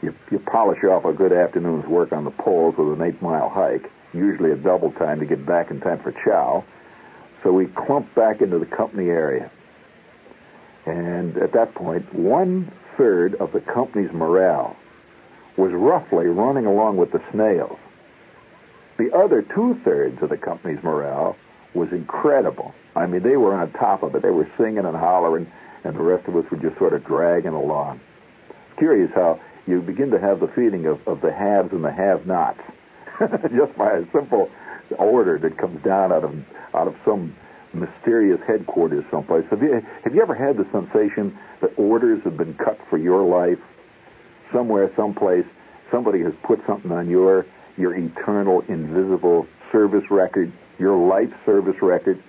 You, 0.00 0.14
you 0.30 0.40
polish 0.40 0.82
off 0.82 1.04
a 1.04 1.12
good 1.12 1.32
afternoon's 1.32 1.86
work 1.86 2.12
on 2.12 2.24
the 2.24 2.30
poles 2.30 2.74
with 2.76 2.98
an 2.98 3.06
eight-mile 3.06 3.50
hike, 3.50 3.88
usually 4.12 4.52
a 4.52 4.56
double 4.56 4.92
time 4.92 5.20
to 5.20 5.26
get 5.26 5.46
back 5.46 5.70
in 5.70 5.80
time 5.80 6.00
for 6.02 6.12
chow. 6.24 6.64
So 7.42 7.52
we 7.52 7.66
clumped 7.66 8.14
back 8.14 8.40
into 8.40 8.58
the 8.58 8.66
company 8.66 9.08
area. 9.08 9.50
And 10.86 11.36
at 11.36 11.52
that 11.52 11.74
point, 11.74 12.12
one 12.14 12.72
third 12.96 13.34
of 13.36 13.52
the 13.52 13.60
company's 13.60 14.12
morale 14.12 14.76
was 15.56 15.72
roughly 15.74 16.26
running 16.26 16.66
along 16.66 16.96
with 16.96 17.12
the 17.12 17.20
snails. 17.32 17.78
The 18.98 19.10
other 19.16 19.42
two 19.42 19.78
thirds 19.84 20.22
of 20.22 20.30
the 20.30 20.36
company's 20.36 20.82
morale 20.82 21.36
was 21.74 21.88
incredible. 21.92 22.74
I 22.94 23.06
mean, 23.06 23.22
they 23.22 23.36
were 23.36 23.54
on 23.54 23.72
top 23.72 24.02
of 24.02 24.14
it. 24.14 24.22
They 24.22 24.30
were 24.30 24.50
singing 24.58 24.84
and 24.84 24.96
hollering, 24.96 25.50
and 25.84 25.96
the 25.96 26.02
rest 26.02 26.28
of 26.28 26.36
us 26.36 26.44
were 26.50 26.58
just 26.58 26.78
sort 26.78 26.92
of 26.92 27.04
dragging 27.04 27.52
along. 27.52 28.00
Curious 28.78 29.10
how 29.14 29.40
you 29.66 29.80
begin 29.80 30.10
to 30.10 30.18
have 30.18 30.40
the 30.40 30.48
feeling 30.48 30.86
of, 30.86 31.00
of 31.06 31.20
the 31.20 31.32
haves 31.32 31.72
and 31.72 31.84
the 31.84 31.92
have-nots 31.92 32.60
just 33.56 33.76
by 33.76 33.98
a 33.98 34.04
simple 34.12 34.50
order 34.98 35.38
that 35.38 35.58
comes 35.58 35.82
down 35.84 36.12
out 36.12 36.24
of 36.24 36.34
out 36.74 36.88
of 36.88 36.94
some 37.04 37.34
mysterious 37.72 38.40
headquarters 38.46 39.04
someplace. 39.10 39.44
Have 39.50 39.62
you 39.62 39.80
have 40.04 40.14
you 40.14 40.22
ever 40.22 40.34
had 40.34 40.56
the 40.56 40.66
sensation 40.72 41.36
that 41.60 41.70
orders 41.76 42.20
have 42.24 42.36
been 42.36 42.54
cut 42.54 42.78
for 42.90 42.98
your 42.98 43.24
life 43.24 43.62
somewhere, 44.52 44.90
someplace? 44.96 45.46
Somebody 45.90 46.20
has 46.22 46.32
put 46.46 46.60
something 46.66 46.92
on 46.92 47.08
your 47.08 47.46
your 47.76 47.94
eternal, 47.96 48.62
invisible 48.68 49.46
service 49.70 50.04
record, 50.10 50.52
your 50.78 50.96
life 50.96 51.32
service 51.46 51.76
record, 51.80 52.22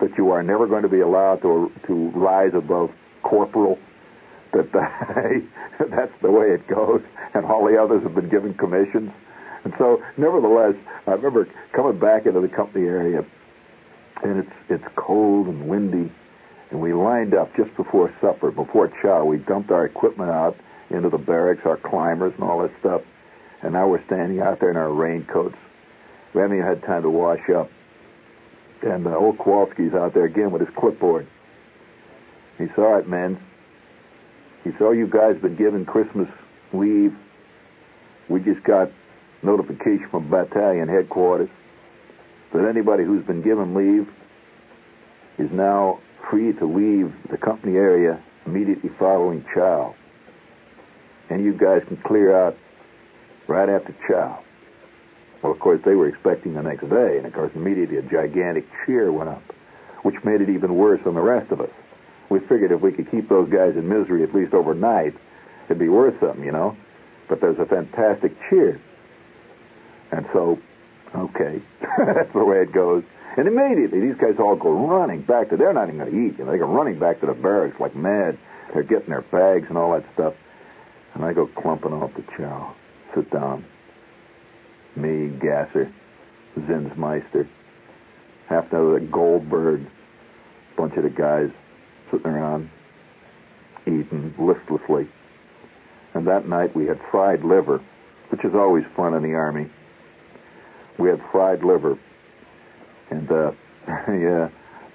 that 0.00 0.10
you 0.18 0.30
are 0.30 0.42
never 0.42 0.66
going 0.66 0.82
to 0.82 0.88
be 0.88 1.00
allowed 1.00 1.40
to 1.42 1.70
to 1.86 2.10
rise 2.10 2.52
above 2.54 2.90
corporal. 3.22 3.78
That 4.52 4.70
that's 5.78 6.12
the 6.22 6.30
way 6.30 6.48
it 6.48 6.68
goes, 6.68 7.00
and 7.34 7.44
all 7.46 7.66
the 7.66 7.80
others 7.80 8.02
have 8.02 8.14
been 8.14 8.28
given 8.28 8.54
commissions. 8.54 9.10
And 9.64 9.72
so, 9.78 10.02
nevertheless, 10.16 10.74
I 11.06 11.12
remember 11.12 11.48
coming 11.74 11.98
back 11.98 12.26
into 12.26 12.40
the 12.40 12.48
company 12.48 12.86
area 12.86 13.24
and 14.22 14.38
it's 14.38 14.56
it's 14.68 14.84
cold 14.96 15.46
and 15.48 15.68
windy, 15.68 16.12
and 16.70 16.80
we 16.80 16.92
lined 16.92 17.34
up 17.34 17.54
just 17.56 17.74
before 17.76 18.12
supper, 18.20 18.50
before 18.50 18.92
chow. 19.02 19.24
We 19.24 19.38
dumped 19.38 19.70
our 19.70 19.84
equipment 19.84 20.30
out 20.30 20.56
into 20.90 21.10
the 21.10 21.18
barracks, 21.18 21.62
our 21.64 21.76
climbers 21.76 22.32
and 22.34 22.44
all 22.44 22.62
that 22.62 22.72
stuff, 22.80 23.02
and 23.62 23.72
now 23.72 23.88
we're 23.88 24.04
standing 24.06 24.40
out 24.40 24.60
there 24.60 24.70
in 24.70 24.76
our 24.76 24.92
raincoats. 24.92 25.56
We 26.34 26.40
haven't 26.40 26.56
even 26.56 26.68
had 26.68 26.82
time 26.82 27.02
to 27.02 27.10
wash 27.10 27.48
up. 27.54 27.70
And 28.82 29.06
uh, 29.06 29.16
old 29.16 29.38
Kowalski's 29.38 29.94
out 29.94 30.14
there 30.14 30.24
again 30.24 30.50
with 30.50 30.60
his 30.60 30.74
clipboard. 30.76 31.26
He 32.58 32.66
all 32.76 32.92
right, 32.92 33.08
men. 33.08 33.40
He 34.62 34.70
said, 34.72 34.82
oh, 34.82 34.92
you 34.92 35.06
guys 35.06 35.40
been 35.40 35.56
given 35.56 35.84
Christmas 35.84 36.28
leave. 36.72 37.14
We 38.28 38.40
just 38.40 38.64
got 38.64 38.90
notification 39.44 40.08
from 40.10 40.30
battalion 40.30 40.88
headquarters 40.88 41.48
that 42.52 42.66
anybody 42.68 43.04
who's 43.04 43.24
been 43.26 43.42
given 43.42 43.74
leave 43.74 44.08
is 45.38 45.50
now 45.52 46.00
free 46.30 46.52
to 46.54 46.66
leave 46.66 47.12
the 47.30 47.36
company 47.36 47.76
area 47.76 48.22
immediately 48.46 48.90
following 48.98 49.44
chow. 49.54 49.94
and 51.30 51.42
you 51.42 51.52
guys 51.52 51.82
can 51.88 51.96
clear 52.06 52.36
out 52.36 52.56
right 53.48 53.68
after 53.68 53.94
chow. 54.06 54.38
Well, 55.42 55.52
of 55.52 55.58
course, 55.58 55.80
they 55.84 55.94
were 55.94 56.08
expecting 56.08 56.54
the 56.54 56.62
next 56.62 56.88
day, 56.88 57.16
and 57.18 57.26
of 57.26 57.32
course, 57.32 57.50
immediately 57.54 57.96
a 57.96 58.02
gigantic 58.02 58.64
cheer 58.84 59.10
went 59.10 59.30
up, 59.30 59.42
which 60.02 60.14
made 60.24 60.40
it 60.40 60.50
even 60.50 60.74
worse 60.74 61.00
on 61.06 61.14
the 61.14 61.20
rest 61.20 61.50
of 61.50 61.60
us. 61.60 61.70
We 62.30 62.40
figured 62.40 62.72
if 62.72 62.80
we 62.80 62.92
could 62.92 63.10
keep 63.10 63.28
those 63.28 63.50
guys 63.50 63.72
in 63.76 63.88
misery 63.88 64.22
at 64.22 64.34
least 64.34 64.54
overnight, 64.54 65.14
it'd 65.66 65.78
be 65.78 65.88
worth 65.88 66.14
something, 66.20 66.44
you 66.44 66.52
know. 66.52 66.76
But 67.28 67.40
there's 67.40 67.58
a 67.58 67.66
fantastic 67.66 68.32
cheer. 68.48 68.80
And 70.14 70.26
so, 70.32 70.58
okay, 71.14 71.60
that's 71.80 72.32
the 72.32 72.44
way 72.44 72.58
it 72.62 72.72
goes. 72.72 73.02
And 73.36 73.48
immediately, 73.48 74.00
these 74.00 74.14
guys 74.14 74.38
all 74.38 74.54
go 74.54 74.70
running 74.70 75.22
back 75.22 75.50
to, 75.50 75.56
they're 75.56 75.72
not 75.72 75.88
even 75.88 75.98
going 75.98 76.12
to 76.12 76.16
eat, 76.16 76.38
you 76.38 76.44
know, 76.44 76.52
they 76.52 76.58
go 76.58 76.66
running 76.66 77.00
back 77.00 77.20
to 77.20 77.26
the 77.26 77.32
barracks 77.32 77.80
like 77.80 77.96
mad. 77.96 78.38
They're 78.72 78.84
getting 78.84 79.10
their 79.10 79.22
bags 79.22 79.66
and 79.68 79.76
all 79.76 79.92
that 79.92 80.04
stuff. 80.14 80.34
And 81.14 81.24
I 81.24 81.32
go 81.32 81.48
clumping 81.48 81.92
off 81.92 82.12
the 82.14 82.22
chow. 82.36 82.76
Sit 83.14 83.30
down. 83.32 83.64
Me, 84.94 85.28
Gasser, 85.40 85.92
Zinsmeister, 86.56 87.48
half 88.48 88.70
the 88.70 89.08
Goldberg, 89.10 89.84
bunch 90.76 90.94
of 90.96 91.02
the 91.02 91.10
guys 91.10 91.50
sitting 92.12 92.26
around 92.26 92.70
eating 93.86 94.32
listlessly. 94.38 95.08
And 96.14 96.28
that 96.28 96.48
night 96.48 96.76
we 96.76 96.86
had 96.86 97.00
fried 97.10 97.42
liver, 97.42 97.82
which 98.30 98.44
is 98.44 98.54
always 98.54 98.84
fun 98.96 99.14
in 99.14 99.24
the 99.24 99.34
Army. 99.34 99.68
We 100.98 101.08
had 101.08 101.20
fried 101.32 101.64
liver. 101.64 101.98
And, 103.10 103.30
uh, 103.30 103.52
yeah, 104.08 104.48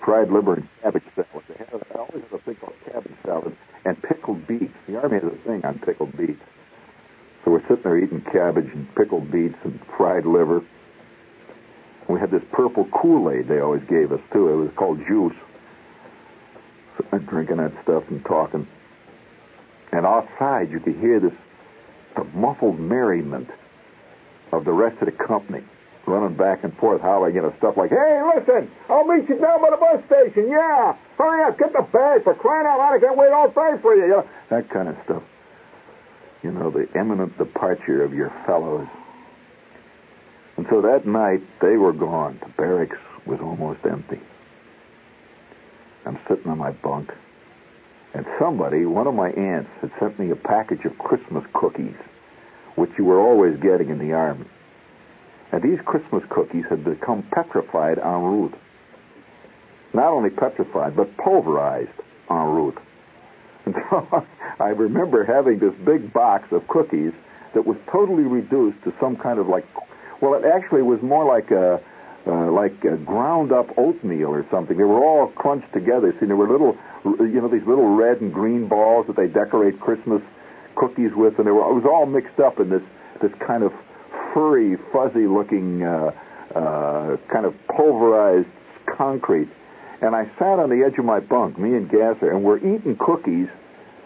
fried 0.04 0.30
liver 0.30 0.56
and 0.56 0.68
cabbage 0.82 1.04
salad. 1.16 1.44
They 1.48 1.56
I 1.56 1.98
always 1.98 2.24
have 2.24 2.40
a 2.40 2.44
thing 2.44 2.56
called 2.56 2.74
cabbage 2.86 3.18
salad 3.26 3.56
and 3.86 4.02
pickled 4.02 4.48
beets. 4.48 4.74
The 4.88 4.98
Army 4.98 5.20
has 5.22 5.32
a 5.32 5.48
thing 5.48 5.64
on 5.66 5.80
pickled 5.80 6.16
beets. 6.18 6.42
So 7.44 7.52
we're 7.52 7.62
sitting 7.68 7.84
there 7.84 7.98
eating 7.98 8.22
cabbage 8.32 8.70
and 8.74 8.88
pickled 8.96 9.32
beets 9.32 9.56
and 9.64 9.80
fried 9.98 10.26
liver. 10.26 10.62
We 12.10 12.20
had 12.20 12.32
this 12.32 12.44
purple 12.52 12.88
Kool-Aid 13.02 13.48
they 13.48 13.60
always 13.60 13.84
gave 13.88 14.12
us, 14.12 14.20
too. 14.34 14.50
It 14.50 14.56
was 14.56 14.72
called 14.76 15.00
juice. 15.08 15.38
Sitting 16.98 17.12
there 17.12 17.20
drinking 17.20 17.58
that 17.58 17.72
stuff 17.84 18.04
and 18.10 18.24
talking. 18.26 18.68
And 19.92 20.06
outside, 20.06 20.72
you 20.72 20.80
could 20.80 20.96
hear 20.98 21.20
this 21.20 21.34
the 22.16 22.24
muffled 22.36 22.80
merriment 22.80 23.48
of 24.52 24.66
the 24.66 24.72
rest 24.72 25.00
of 25.02 25.06
the 25.06 25.26
company 25.26 25.64
running 26.10 26.36
back 26.36 26.64
and 26.64 26.76
forth, 26.78 27.02
hollering, 27.02 27.36
you 27.36 27.42
know, 27.42 27.54
stuff 27.60 27.78
like, 27.78 27.92
"Hey, 27.92 28.22
listen, 28.36 28.70
I'll 28.90 29.06
meet 29.06 29.30
you 29.30 29.38
down 29.38 29.62
by 29.62 29.70
the 29.70 29.78
bus 29.78 30.04
station. 30.06 30.50
Yeah, 30.50 30.96
hurry 31.18 31.44
up, 31.44 31.58
get 31.58 31.72
the 31.72 31.84
bag 31.84 32.24
for 32.24 32.34
crying 32.34 32.68
out 32.68 32.80
loud! 32.80 32.96
I 32.96 33.00
can't 33.00 33.18
wait 33.18 33.32
all 33.32 33.48
day 33.50 33.78
for 33.82 33.96
you." 33.96 34.04
You 34.04 34.10
know, 34.10 34.26
that 34.50 34.70
kind 34.70 34.90
of 34.90 34.98
stuff. 35.06 35.24
You 36.42 36.52
know, 36.52 36.72
the 36.72 36.88
imminent 36.98 37.38
departure 37.38 38.04
of 38.04 38.14
your 38.14 38.32
fellows. 38.46 38.88
And 40.58 40.66
so 40.70 40.82
that 40.82 41.06
night 41.06 41.42
they 41.62 41.78
were 41.78 41.94
gone. 41.94 42.40
The 42.42 42.50
barracks 42.58 42.98
was 43.26 43.40
almost 43.42 43.80
empty. 43.86 44.20
I'm 46.06 46.20
sitting 46.28 46.50
on 46.50 46.58
my 46.58 46.72
bunk, 46.72 47.14
and 48.14 48.26
somebody, 48.40 48.86
one 48.86 49.06
of 49.06 49.14
my 49.14 49.30
aunts, 49.30 49.70
had 49.82 49.92
sent 50.00 50.18
me 50.18 50.32
a 50.32 50.36
package 50.36 50.84
of 50.86 50.98
Christmas 50.98 51.44
cookies, 51.54 51.96
which 52.76 52.90
you 52.98 53.06
were 53.06 53.20
always 53.20 53.58
getting 53.60 53.90
in 53.90 54.00
the 54.00 54.14
army. 54.14 54.46
And 55.52 55.64
these 55.64 55.80
Christmas 55.86 56.24
cookies 56.30 56.66
had 56.70 56.84
become 56.84 57.24
petrified 57.34 57.98
en 57.98 58.22
route. 58.22 58.56
Not 59.94 60.12
only 60.14 60.30
petrified, 60.30 60.96
but 60.96 61.16
pulverized 61.18 61.90
en 62.30 62.36
route. 62.36 62.78
And 63.66 63.76
so 63.90 64.26
I 64.60 64.70
remember 64.70 65.26
having 65.26 65.60
this 65.60 65.74
big 65.86 66.14
box 66.14 66.48
of 66.52 66.68
cookies 66.68 67.14
that 67.56 67.66
was 67.66 67.78
totally 67.92 68.24
reduced 68.24 68.84
to 68.84 68.94
some 69.02 69.16
kind 69.18 69.40
of 69.40 69.48
like, 69.48 69.66
well, 70.22 70.36
it 70.36 70.46
actually 70.46 70.84
was 70.84 71.00
more 71.02 71.26
like 71.26 71.50
a, 71.50 71.82
uh, 72.28 72.52
like 72.52 72.78
a 72.84 72.98
ground 72.98 73.52
up 73.52 73.68
oatmeal 73.78 74.30
or 74.30 74.46
something. 74.52 74.78
They 74.78 74.84
were 74.84 75.04
all 75.04 75.28
crunched 75.36 75.74
together. 75.74 76.14
See, 76.20 76.28
there 76.28 76.36
were 76.36 76.50
little, 76.50 76.78
you 77.06 77.42
know, 77.42 77.48
these 77.48 77.66
little 77.66 77.96
red 77.96 78.22
and 78.22 78.32
green 78.32 78.68
balls 78.68 79.08
that 79.08 79.16
they 79.16 79.28
decorate 79.28 79.80
Christmas 79.80 80.22
cookies 80.76 81.12
with, 81.16 81.40
and 81.40 81.48
they 81.48 81.52
were, 81.52 81.66
it 81.66 81.74
was 81.74 81.86
all 81.90 82.06
mixed 82.06 82.40
up 82.40 82.60
in 82.60 82.70
this, 82.70 82.84
this 83.22 83.32
kind 83.46 83.64
of 83.64 83.72
furry, 84.34 84.78
fuzzy-looking, 84.92 85.84
uh, 85.84 86.12
uh, 86.56 87.18
kind 87.32 87.46
of 87.46 87.54
pulverized 87.76 88.48
concrete. 88.98 89.50
And 90.02 90.16
I 90.16 90.26
sat 90.40 90.60
on 90.60 90.70
the 90.70 90.84
edge 90.86 90.98
of 90.98 91.06
my 91.06 91.20
bunk, 91.20 91.60
me 91.60 91.76
and 91.76 91.90
Gasser, 91.90 92.32
and 92.32 92.44
we're 92.44 92.58
eating 92.58 92.98
cookies 93.00 93.48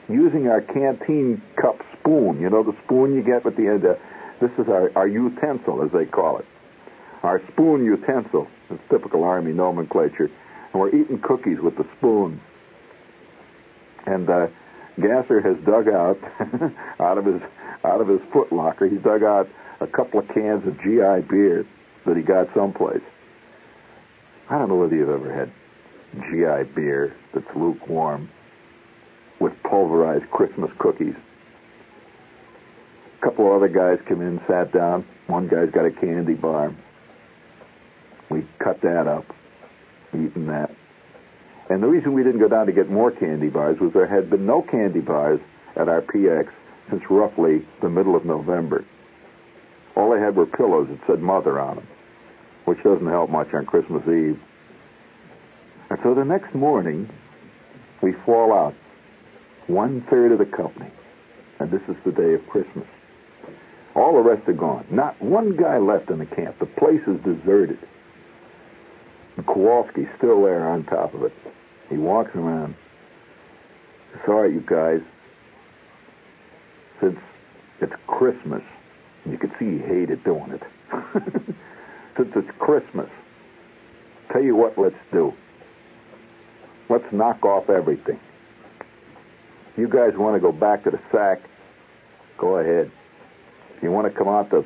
using 0.09 0.47
our 0.47 0.61
canteen 0.61 1.41
cup 1.61 1.79
spoon. 1.99 2.41
You 2.41 2.49
know 2.49 2.63
the 2.63 2.75
spoon 2.83 3.13
you 3.13 3.23
get 3.23 3.45
with 3.45 3.55
the 3.55 3.67
end. 3.67 3.85
Uh, 3.85 3.95
this 4.41 4.51
is 4.57 4.67
our, 4.67 4.91
our 4.97 5.07
utensil, 5.07 5.83
as 5.83 5.91
they 5.91 6.05
call 6.05 6.39
it. 6.39 6.45
Our 7.21 7.41
spoon 7.51 7.85
utensil. 7.85 8.47
It's 8.69 8.81
typical 8.89 9.23
Army 9.23 9.53
nomenclature. 9.53 10.29
And 10.73 10.81
we're 10.81 10.89
eating 10.89 11.19
cookies 11.21 11.59
with 11.61 11.77
the 11.77 11.85
spoon. 11.97 12.41
And 14.05 14.29
uh, 14.29 14.47
Gasser 14.99 15.41
has 15.41 15.55
dug 15.65 15.87
out 15.87 16.19
out 16.99 17.17
of 17.17 17.25
his 17.25 17.41
out 17.85 18.01
of 18.01 18.07
his 18.07 18.19
foot 18.31 18.51
locker. 18.51 18.87
He's 18.87 19.01
dug 19.01 19.23
out 19.23 19.47
a 19.83 19.87
couple 19.87 20.19
of 20.19 20.27
cans 20.29 20.65
of 20.65 20.77
GI 20.77 21.27
beer 21.29 21.65
that 22.05 22.15
he 22.15 22.23
got 22.23 22.47
someplace. 22.55 23.03
I 24.49 24.57
don't 24.57 24.69
know 24.69 24.75
whether 24.75 24.95
you've 24.95 25.09
ever 25.09 25.33
had 25.33 25.51
GI 26.15 26.73
beer 26.73 27.15
that's 27.33 27.45
lukewarm 27.55 28.29
with 29.39 29.53
pulverized 29.69 30.29
Christmas 30.31 30.71
cookies. 30.79 31.15
A 33.21 33.25
couple 33.25 33.47
of 33.47 33.57
other 33.61 33.67
guys 33.67 33.99
come 34.07 34.21
in, 34.21 34.39
sat 34.47 34.71
down. 34.71 35.05
One 35.27 35.47
guy's 35.47 35.71
got 35.71 35.85
a 35.85 35.91
candy 35.91 36.33
bar. 36.33 36.75
We 38.29 38.47
cut 38.63 38.81
that 38.81 39.07
up, 39.07 39.25
eating 40.13 40.47
that. 40.47 40.71
And 41.69 41.81
the 41.81 41.87
reason 41.87 42.13
we 42.13 42.23
didn't 42.23 42.39
go 42.39 42.47
down 42.47 42.67
to 42.67 42.71
get 42.73 42.89
more 42.89 43.11
candy 43.11 43.49
bars 43.49 43.77
was 43.79 43.91
there 43.93 44.07
had 44.07 44.29
been 44.29 44.45
no 44.45 44.61
candy 44.61 44.99
bars 44.99 45.39
at 45.75 45.89
our 45.89 46.01
PX 46.01 46.49
since 46.89 47.01
roughly 47.09 47.65
the 47.81 47.89
middle 47.89 48.15
of 48.15 48.25
November. 48.25 48.85
All 49.95 50.11
they 50.13 50.19
had 50.19 50.35
were 50.35 50.45
pillows 50.45 50.87
that 50.89 50.99
said 51.07 51.19
mother 51.19 51.59
on 51.59 51.77
them, 51.77 51.87
which 52.65 52.81
doesn't 52.83 53.07
help 53.07 53.29
much 53.29 53.53
on 53.53 53.65
Christmas 53.65 54.01
Eve. 54.07 54.39
And 55.89 55.99
so 56.03 56.15
the 56.15 56.25
next 56.25 56.55
morning, 56.55 57.09
we 58.01 58.13
fall 58.25 58.53
out. 58.53 58.73
One 59.67 60.05
third 60.09 60.31
of 60.31 60.39
the 60.39 60.45
company. 60.45 60.91
And 61.59 61.71
this 61.71 61.81
is 61.87 61.95
the 62.05 62.11
day 62.11 62.33
of 62.33 62.41
Christmas. 62.49 62.87
All 63.95 64.13
the 64.13 64.27
rest 64.27 64.49
are 64.49 64.53
gone. 64.53 64.85
Not 64.91 65.21
one 65.21 65.55
guy 65.55 65.77
left 65.77 66.09
in 66.09 66.17
the 66.17 66.25
camp. 66.25 66.57
The 66.59 66.65
place 66.65 67.01
is 67.07 67.17
deserted. 67.23 67.77
And 69.37 69.45
Kowalski's 69.45 70.09
still 70.17 70.43
there 70.43 70.67
on 70.67 70.83
top 70.85 71.13
of 71.13 71.23
it. 71.23 71.33
He 71.89 71.97
walks 71.97 72.31
around. 72.35 72.75
Sorry, 74.25 74.53
you 74.53 74.61
guys. 74.61 75.01
Since 76.99 77.19
it's 77.81 77.93
Christmas, 78.07 78.63
you 79.25 79.37
could 79.37 79.51
see 79.59 79.71
he 79.71 79.77
hated 79.77 80.23
doing 80.23 80.51
it. 80.51 80.61
Since 82.17 82.29
it's 82.35 82.57
Christmas, 82.59 83.09
tell 84.31 84.43
you 84.43 84.55
what 84.55 84.77
let's 84.77 84.95
do. 85.11 85.33
Let's 86.89 87.05
knock 87.11 87.43
off 87.45 87.69
everything. 87.69 88.19
You 89.77 89.87
guys 89.87 90.11
want 90.15 90.35
to 90.35 90.39
go 90.39 90.51
back 90.51 90.83
to 90.83 90.91
the 90.91 90.99
sack? 91.11 91.39
Go 92.37 92.57
ahead. 92.57 92.91
If 93.77 93.83
you 93.83 93.91
want 93.91 94.11
to 94.11 94.17
come 94.17 94.27
out 94.27 94.51
to 94.51 94.63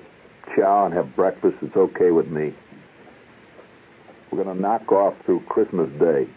chow 0.56 0.86
and 0.86 0.94
have 0.94 1.16
breakfast, 1.16 1.56
it's 1.62 1.76
okay 1.76 2.12
with 2.12 2.28
me. 2.28 2.54
We're 4.32 4.44
going 4.44 4.56
to 4.56 4.62
knock 4.62 4.92
off 4.92 5.14
through 5.26 5.42
Christmas 5.48 5.90
Day. 6.00 6.28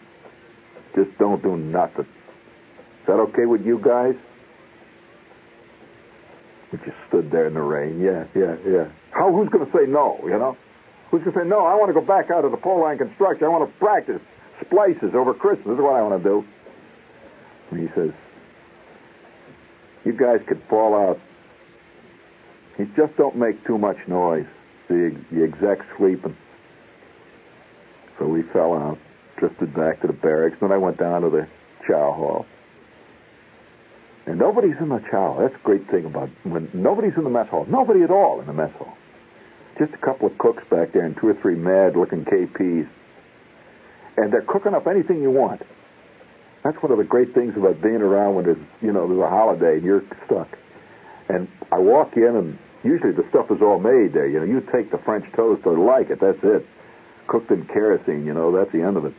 Just 0.95 1.17
don't 1.17 1.41
do 1.43 1.57
nothing. 1.57 2.05
Is 2.05 3.07
that 3.07 3.13
okay 3.13 3.45
with 3.45 3.65
you 3.65 3.81
guys? 3.83 4.15
We 6.71 6.77
just 6.79 6.97
stood 7.09 7.31
there 7.31 7.47
in 7.47 7.53
the 7.53 7.61
rain. 7.61 7.99
Yeah, 7.99 8.25
yeah, 8.33 8.55
yeah. 8.65 8.87
How? 9.11 9.31
Who's 9.31 9.49
going 9.49 9.65
to 9.65 9.71
say 9.71 9.85
no? 9.87 10.19
You 10.23 10.39
know? 10.39 10.57
Who's 11.11 11.21
going 11.23 11.33
to 11.33 11.39
say 11.43 11.47
no? 11.47 11.65
I 11.65 11.75
want 11.75 11.89
to 11.89 11.99
go 11.99 12.05
back 12.05 12.31
out 12.31 12.45
of 12.45 12.51
the 12.51 12.57
pole 12.57 12.81
line 12.81 12.97
construction. 12.97 13.43
I 13.45 13.49
want 13.49 13.69
to 13.69 13.77
practice 13.79 14.21
splices 14.65 15.11
over 15.13 15.33
Christmas. 15.33 15.67
This 15.67 15.73
is 15.75 15.83
what 15.83 15.95
I 15.95 16.01
want 16.01 16.23
to 16.23 16.29
do. 16.29 16.43
And 17.71 17.79
he 17.81 17.87
says, 17.95 18.11
"You 20.05 20.13
guys 20.13 20.39
could 20.47 20.61
fall 20.69 20.95
out. 20.95 21.19
You 22.79 22.87
just 22.95 23.17
don't 23.17 23.35
make 23.35 23.65
too 23.67 23.77
much 23.77 23.97
noise. 24.07 24.47
The 24.87 25.15
the 25.31 25.43
exec's 25.43 25.85
sleeping." 25.97 26.37
So 28.17 28.27
we 28.27 28.43
fell 28.53 28.73
out, 28.73 28.97
drifted 29.37 29.73
back 29.73 29.99
to 30.01 30.07
the 30.07 30.13
barracks. 30.13 30.55
Then 30.61 30.71
I 30.71 30.77
went 30.77 30.97
down 30.97 31.23
to 31.23 31.29
the 31.29 31.47
chow 31.87 32.13
hall. 32.13 32.45
And 34.27 34.37
nobody's 34.37 34.77
in 34.79 34.89
the 34.89 35.01
chow. 35.09 35.37
That's 35.41 35.55
a 35.55 35.65
great 35.65 35.89
thing 35.89 36.05
about 36.05 36.29
when 36.43 36.69
nobody's 36.73 37.13
in 37.17 37.23
the 37.23 37.29
mess 37.29 37.49
hall. 37.49 37.65
Nobody 37.67 38.03
at 38.03 38.11
all 38.11 38.39
in 38.39 38.47
the 38.47 38.53
mess 38.53 38.71
hall. 38.77 38.95
Just 39.79 39.93
a 39.93 39.97
couple 39.97 40.27
of 40.27 40.37
cooks 40.37 40.63
back 40.69 40.93
there 40.93 41.03
and 41.03 41.17
two 41.19 41.27
or 41.27 41.33
three 41.41 41.55
mad-looking 41.55 42.25
KPs. 42.25 42.87
And 44.17 44.31
they're 44.31 44.45
cooking 44.47 44.73
up 44.73 44.85
anything 44.85 45.21
you 45.21 45.31
want. 45.31 45.61
That's 46.63 46.77
one 46.83 46.91
of 46.91 46.99
the 46.99 47.03
great 47.03 47.33
things 47.33 47.53
about 47.57 47.81
being 47.81 48.03
around 48.03 48.35
when 48.35 48.45
there's, 48.45 48.63
you 48.81 48.93
know, 48.93 49.07
there's 49.07 49.19
a 49.19 49.29
holiday 49.29 49.77
and 49.77 49.83
you're 49.83 50.03
stuck. 50.25 50.49
And 51.29 51.47
I 51.71 51.79
walk 51.79 52.15
in, 52.15 52.35
and 52.35 52.59
usually 52.83 53.13
the 53.13 53.25
stuff 53.29 53.49
is 53.49 53.61
all 53.61 53.79
made 53.79 54.13
there. 54.13 54.27
You 54.27 54.39
know, 54.39 54.45
you 54.45 54.61
take 54.71 54.91
the 54.91 54.99
French 54.99 55.25
toast 55.35 55.65
or 55.65 55.79
like 55.79 56.11
it. 56.11 56.19
That's 56.21 56.37
it. 56.43 56.67
Cooked 57.27 57.49
in 57.49 57.65
kerosene. 57.65 58.25
You 58.25 58.33
know, 58.33 58.51
that's 58.55 58.71
the 58.71 58.83
end 58.83 58.97
of 58.97 59.05
it. 59.05 59.13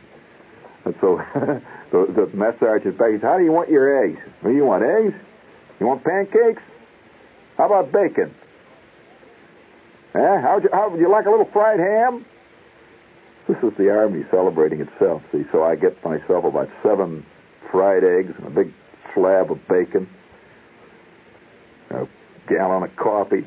And 0.85 0.95
so 0.99 1.17
the, 1.91 2.07
the 2.15 2.37
mess 2.37 2.55
sergeant 2.59 2.97
begs, 2.97 3.21
"How 3.21 3.37
do 3.37 3.43
you 3.43 3.51
want 3.51 3.69
your 3.69 4.05
eggs? 4.05 4.19
Do 4.43 4.51
you 4.51 4.65
want 4.65 4.83
eggs? 4.83 5.15
You 5.79 5.87
want 5.87 6.03
pancakes? 6.03 6.61
How 7.57 7.65
about 7.65 7.91
bacon? 7.91 8.33
Eh? 10.15 10.41
How 10.41 10.55
would 10.55 10.63
you, 10.63 10.69
how 10.71 10.89
would 10.89 10.99
you 10.99 11.09
like 11.09 11.25
a 11.25 11.29
little 11.29 11.49
fried 11.51 11.79
ham?" 11.79 12.25
This 13.47 13.57
is 13.57 13.77
the 13.77 13.89
Army 13.89 14.23
celebrating 14.31 14.79
itself, 14.79 15.21
see. 15.31 15.43
So 15.51 15.63
I 15.63 15.75
get 15.75 16.01
myself 16.03 16.45
about 16.45 16.69
seven 16.81 17.25
fried 17.71 18.03
eggs 18.03 18.31
and 18.37 18.47
a 18.47 18.49
big 18.49 18.73
slab 19.13 19.51
of 19.51 19.59
bacon, 19.67 20.07
a 21.89 22.07
gallon 22.47 22.83
of 22.83 22.95
coffee, 22.95 23.45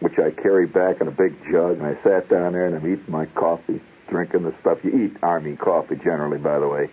which 0.00 0.14
I 0.18 0.30
carry 0.30 0.66
back 0.66 1.00
in 1.00 1.08
a 1.08 1.10
big 1.10 1.36
jug, 1.52 1.78
and 1.78 1.82
I 1.86 1.94
sat 2.02 2.28
down 2.30 2.52
there 2.52 2.66
and 2.66 2.76
I'm 2.76 2.90
eating 2.90 3.04
my 3.08 3.26
coffee, 3.26 3.82
drinking 4.08 4.42
the 4.42 4.54
stuff. 4.60 4.78
You 4.82 5.06
eat 5.06 5.16
Army 5.22 5.56
coffee 5.56 5.96
generally, 5.96 6.38
by 6.38 6.58
the 6.58 6.68
way. 6.68 6.90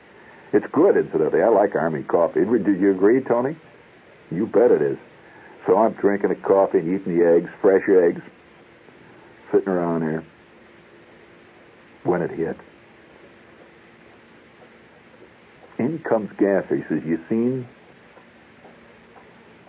It's 0.54 0.66
good, 0.72 0.98
incidentally. 0.98 1.42
I 1.42 1.50
like 1.50 1.76
Army 1.76 2.04
coffee. 2.04 2.42
Do 2.44 2.74
you 2.74 2.92
agree, 2.92 3.22
Tony? 3.22 3.56
You 4.30 4.48
bet 4.48 4.72
it 4.72 4.82
is. 4.82 4.98
So 5.66 5.78
I'm 5.78 5.94
drinking 5.94 6.30
the 6.30 6.36
coffee 6.36 6.80
and 6.80 7.00
eating 7.00 7.18
the 7.18 7.26
eggs, 7.26 7.50
fresh 7.62 7.84
eggs, 7.88 8.22
sitting 9.52 9.68
around 9.68 10.02
here 10.02 10.24
when 12.04 12.22
it 12.22 12.32
hit. 12.32 12.58
In 15.78 16.00
comes 16.00 16.30
Gasser. 16.38 16.76
He 16.76 16.84
says, 16.90 17.04
"You 17.06 17.20
seen? 17.30 17.68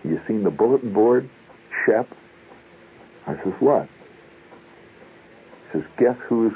You 0.05 0.21
seen 0.27 0.43
the 0.43 0.51
bulletin 0.51 0.93
board, 0.93 1.29
Shep?" 1.85 2.09
I 3.27 3.37
says, 3.37 3.55
"What?" 3.61 3.89
He 5.73 5.79
says, 5.79 5.89
"Guess 5.99 6.17
who's 6.29 6.53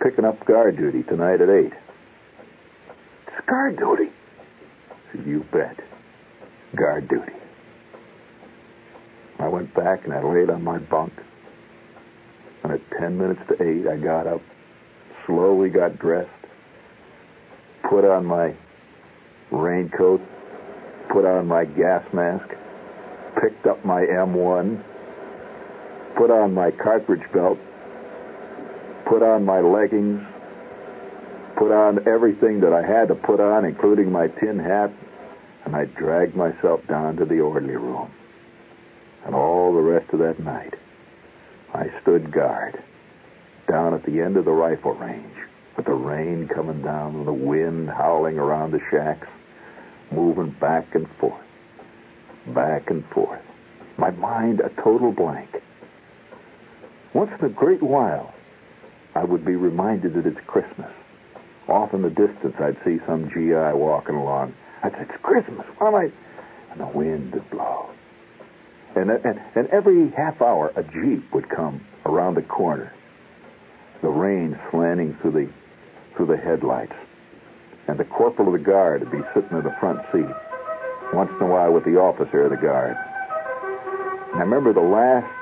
picking 0.00 0.24
up 0.24 0.44
guard 0.44 0.76
duty 0.76 1.02
tonight 1.04 1.40
at 1.40 1.48
eight? 1.48 1.72
It's 3.26 3.46
guard 3.46 3.76
duty. 3.76 4.12
"You 5.24 5.44
bet, 5.52 5.78
guard 6.74 7.08
duty." 7.08 7.32
I 9.38 9.48
went 9.48 9.72
back 9.74 10.04
and 10.04 10.12
I 10.12 10.22
laid 10.22 10.50
on 10.50 10.64
my 10.64 10.78
bunk. 10.78 11.12
And 12.62 12.72
at 12.72 12.80
ten 12.98 13.16
minutes 13.18 13.40
to 13.48 13.62
eight, 13.62 13.86
I 13.86 13.96
got 13.96 14.26
up, 14.26 14.40
slowly 15.26 15.68
got 15.68 15.98
dressed, 15.98 16.30
put 17.88 18.04
on 18.04 18.24
my 18.24 18.54
raincoat, 19.50 20.20
put 21.10 21.24
on 21.24 21.46
my 21.46 21.64
gas 21.64 22.02
mask, 22.12 22.48
picked 23.40 23.66
up 23.66 23.84
my 23.84 24.00
M1, 24.02 24.82
put 26.16 26.30
on 26.30 26.54
my 26.54 26.70
cartridge 26.70 27.30
belt, 27.32 27.58
put 29.08 29.22
on 29.22 29.44
my 29.44 29.60
leggings, 29.60 30.22
put 31.56 31.72
on 31.72 32.06
everything 32.08 32.60
that 32.60 32.72
I 32.72 32.82
had 32.82 33.08
to 33.08 33.14
put 33.14 33.40
on, 33.40 33.64
including 33.64 34.10
my 34.10 34.28
tin 34.28 34.58
hat, 34.58 34.92
and 35.64 35.74
I 35.74 35.84
dragged 35.84 36.34
myself 36.34 36.80
down 36.88 37.16
to 37.16 37.24
the 37.24 37.40
orderly 37.40 37.76
room. 37.76 38.10
And 39.24 39.34
all 39.34 39.72
the 39.72 39.80
rest 39.80 40.12
of 40.12 40.18
that 40.18 40.38
night, 40.40 40.74
I 41.72 41.86
stood 42.02 42.32
guard 42.32 42.82
down 43.68 43.94
at 43.94 44.04
the 44.04 44.20
end 44.20 44.36
of 44.36 44.44
the 44.44 44.52
rifle 44.52 44.92
range 44.92 45.36
with 45.76 45.86
the 45.86 45.92
rain 45.92 46.48
coming 46.48 46.82
down 46.82 47.16
and 47.16 47.26
the 47.26 47.32
wind 47.32 47.88
howling 47.88 48.38
around 48.38 48.72
the 48.72 48.80
shacks, 48.90 49.26
moving 50.12 50.54
back 50.60 50.94
and 50.94 51.08
forth, 51.18 51.44
back 52.54 52.90
and 52.90 53.04
forth. 53.06 53.40
My 53.96 54.10
mind 54.10 54.60
a 54.60 54.68
total 54.82 55.12
blank. 55.12 55.50
Once 57.14 57.30
in 57.38 57.46
a 57.46 57.48
great 57.48 57.82
while, 57.82 58.33
I 59.14 59.24
would 59.24 59.44
be 59.44 59.54
reminded 59.54 60.14
that 60.14 60.26
it's 60.26 60.40
Christmas. 60.46 60.90
Off 61.68 61.94
in 61.94 62.02
the 62.02 62.10
distance, 62.10 62.54
I'd 62.58 62.76
see 62.84 62.98
some 63.06 63.30
GI 63.30 63.78
walking 63.78 64.16
along. 64.16 64.54
I'd 64.82 64.92
say, 64.92 65.02
it's 65.02 65.22
Christmas. 65.22 65.66
Why 65.78 65.88
am 65.88 65.94
I... 65.94 66.12
And 66.72 66.80
the 66.80 66.86
wind 66.86 67.32
would 67.32 67.48
blow. 67.50 67.90
And, 68.96 69.10
and, 69.10 69.40
and 69.54 69.68
every 69.68 70.10
half 70.10 70.42
hour, 70.42 70.72
a 70.76 70.82
Jeep 70.82 71.32
would 71.32 71.48
come 71.48 71.86
around 72.04 72.34
the 72.34 72.42
corner. 72.42 72.92
The 74.02 74.08
rain 74.08 74.58
slanting 74.70 75.16
through 75.22 75.32
the, 75.32 75.50
through 76.16 76.26
the 76.26 76.36
headlights. 76.36 76.94
And 77.86 77.98
the 77.98 78.04
corporal 78.04 78.52
of 78.52 78.60
the 78.60 78.64
guard 78.64 79.00
would 79.00 79.12
be 79.12 79.22
sitting 79.34 79.56
in 79.56 79.62
the 79.62 79.76
front 79.78 80.00
seat, 80.12 80.26
once 81.12 81.30
in 81.40 81.46
a 81.46 81.50
while 81.50 81.72
with 81.72 81.84
the 81.84 81.96
officer 81.96 82.44
of 82.44 82.50
the 82.50 82.56
guard. 82.56 82.96
And 84.32 84.40
I 84.40 84.44
remember 84.44 84.72
the 84.72 84.80
last, 84.80 85.32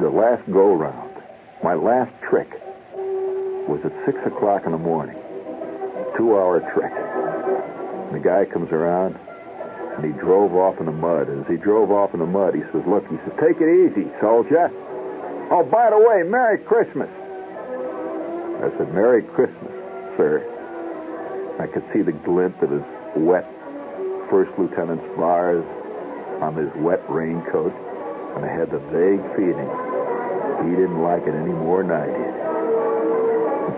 the 0.00 0.10
last 0.10 0.42
go-round, 0.50 1.14
my 1.62 1.74
last 1.74 2.12
trick 2.28 2.50
was 3.68 3.80
at 3.84 3.92
6 4.06 4.18
o'clock 4.26 4.62
in 4.66 4.72
the 4.72 4.78
morning. 4.78 5.16
Two-hour 6.16 6.60
trick. 6.74 6.92
And 6.92 8.14
the 8.16 8.24
guy 8.24 8.44
comes 8.44 8.70
around, 8.72 9.16
and 9.96 10.04
he 10.04 10.12
drove 10.20 10.54
off 10.54 10.80
in 10.80 10.86
the 10.86 10.92
mud. 10.92 11.28
And 11.28 11.44
as 11.44 11.50
he 11.50 11.56
drove 11.56 11.90
off 11.90 12.12
in 12.14 12.20
the 12.20 12.26
mud, 12.26 12.54
he 12.54 12.62
says, 12.72 12.82
look, 12.86 13.06
he 13.08 13.16
says, 13.24 13.34
take 13.40 13.60
it 13.60 13.70
easy, 13.70 14.10
soldier. 14.20 14.68
Oh, 15.50 15.64
by 15.64 15.90
the 15.90 15.98
way, 15.98 16.22
Merry 16.24 16.58
Christmas. 16.64 17.08
I 18.62 18.70
said, 18.78 18.94
Merry 18.94 19.22
Christmas, 19.34 19.74
sir. 20.16 20.40
I 21.58 21.66
could 21.66 21.84
see 21.92 22.02
the 22.02 22.16
glint 22.24 22.56
of 22.62 22.70
his 22.70 22.84
wet 23.16 23.44
first 24.30 24.50
lieutenant's 24.56 25.04
bars 25.18 25.64
on 26.40 26.56
his 26.56 26.70
wet 26.80 27.02
raincoat, 27.10 27.74
and 28.34 28.44
I 28.44 28.48
had 28.48 28.70
the 28.70 28.80
vague 28.88 29.20
feeling 29.36 29.68
he 30.64 30.78
didn't 30.78 31.02
like 31.02 31.26
it 31.26 31.34
any 31.34 31.52
more 31.52 31.82
than 31.82 31.92
I 31.92 32.06
did. 32.06 32.41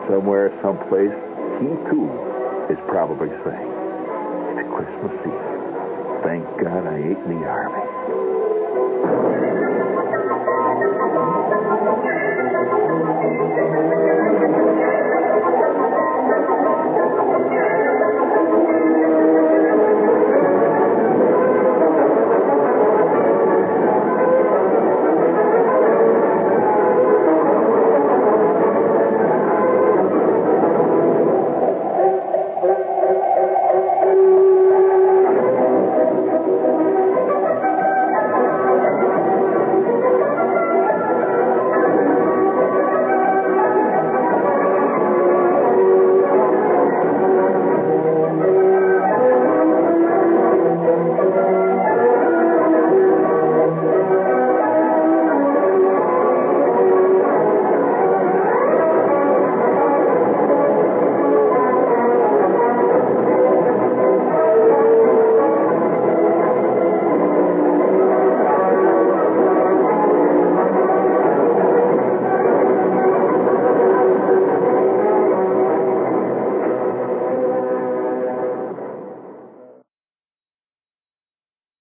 Somewhere, 0.08 0.52
someplace, 0.62 1.16
he 1.60 1.68
too 1.88 2.08
is 2.68 2.78
probably 2.88 3.28
saying, 3.44 3.72
it's 4.60 4.68
Christmas 4.68 5.16
Eve. 5.24 6.22
Thank 6.22 6.44
God 6.60 6.86
I 6.86 6.96
ain't 6.98 7.18
in 7.24 7.40
the 7.40 7.46
Army. 7.46 7.93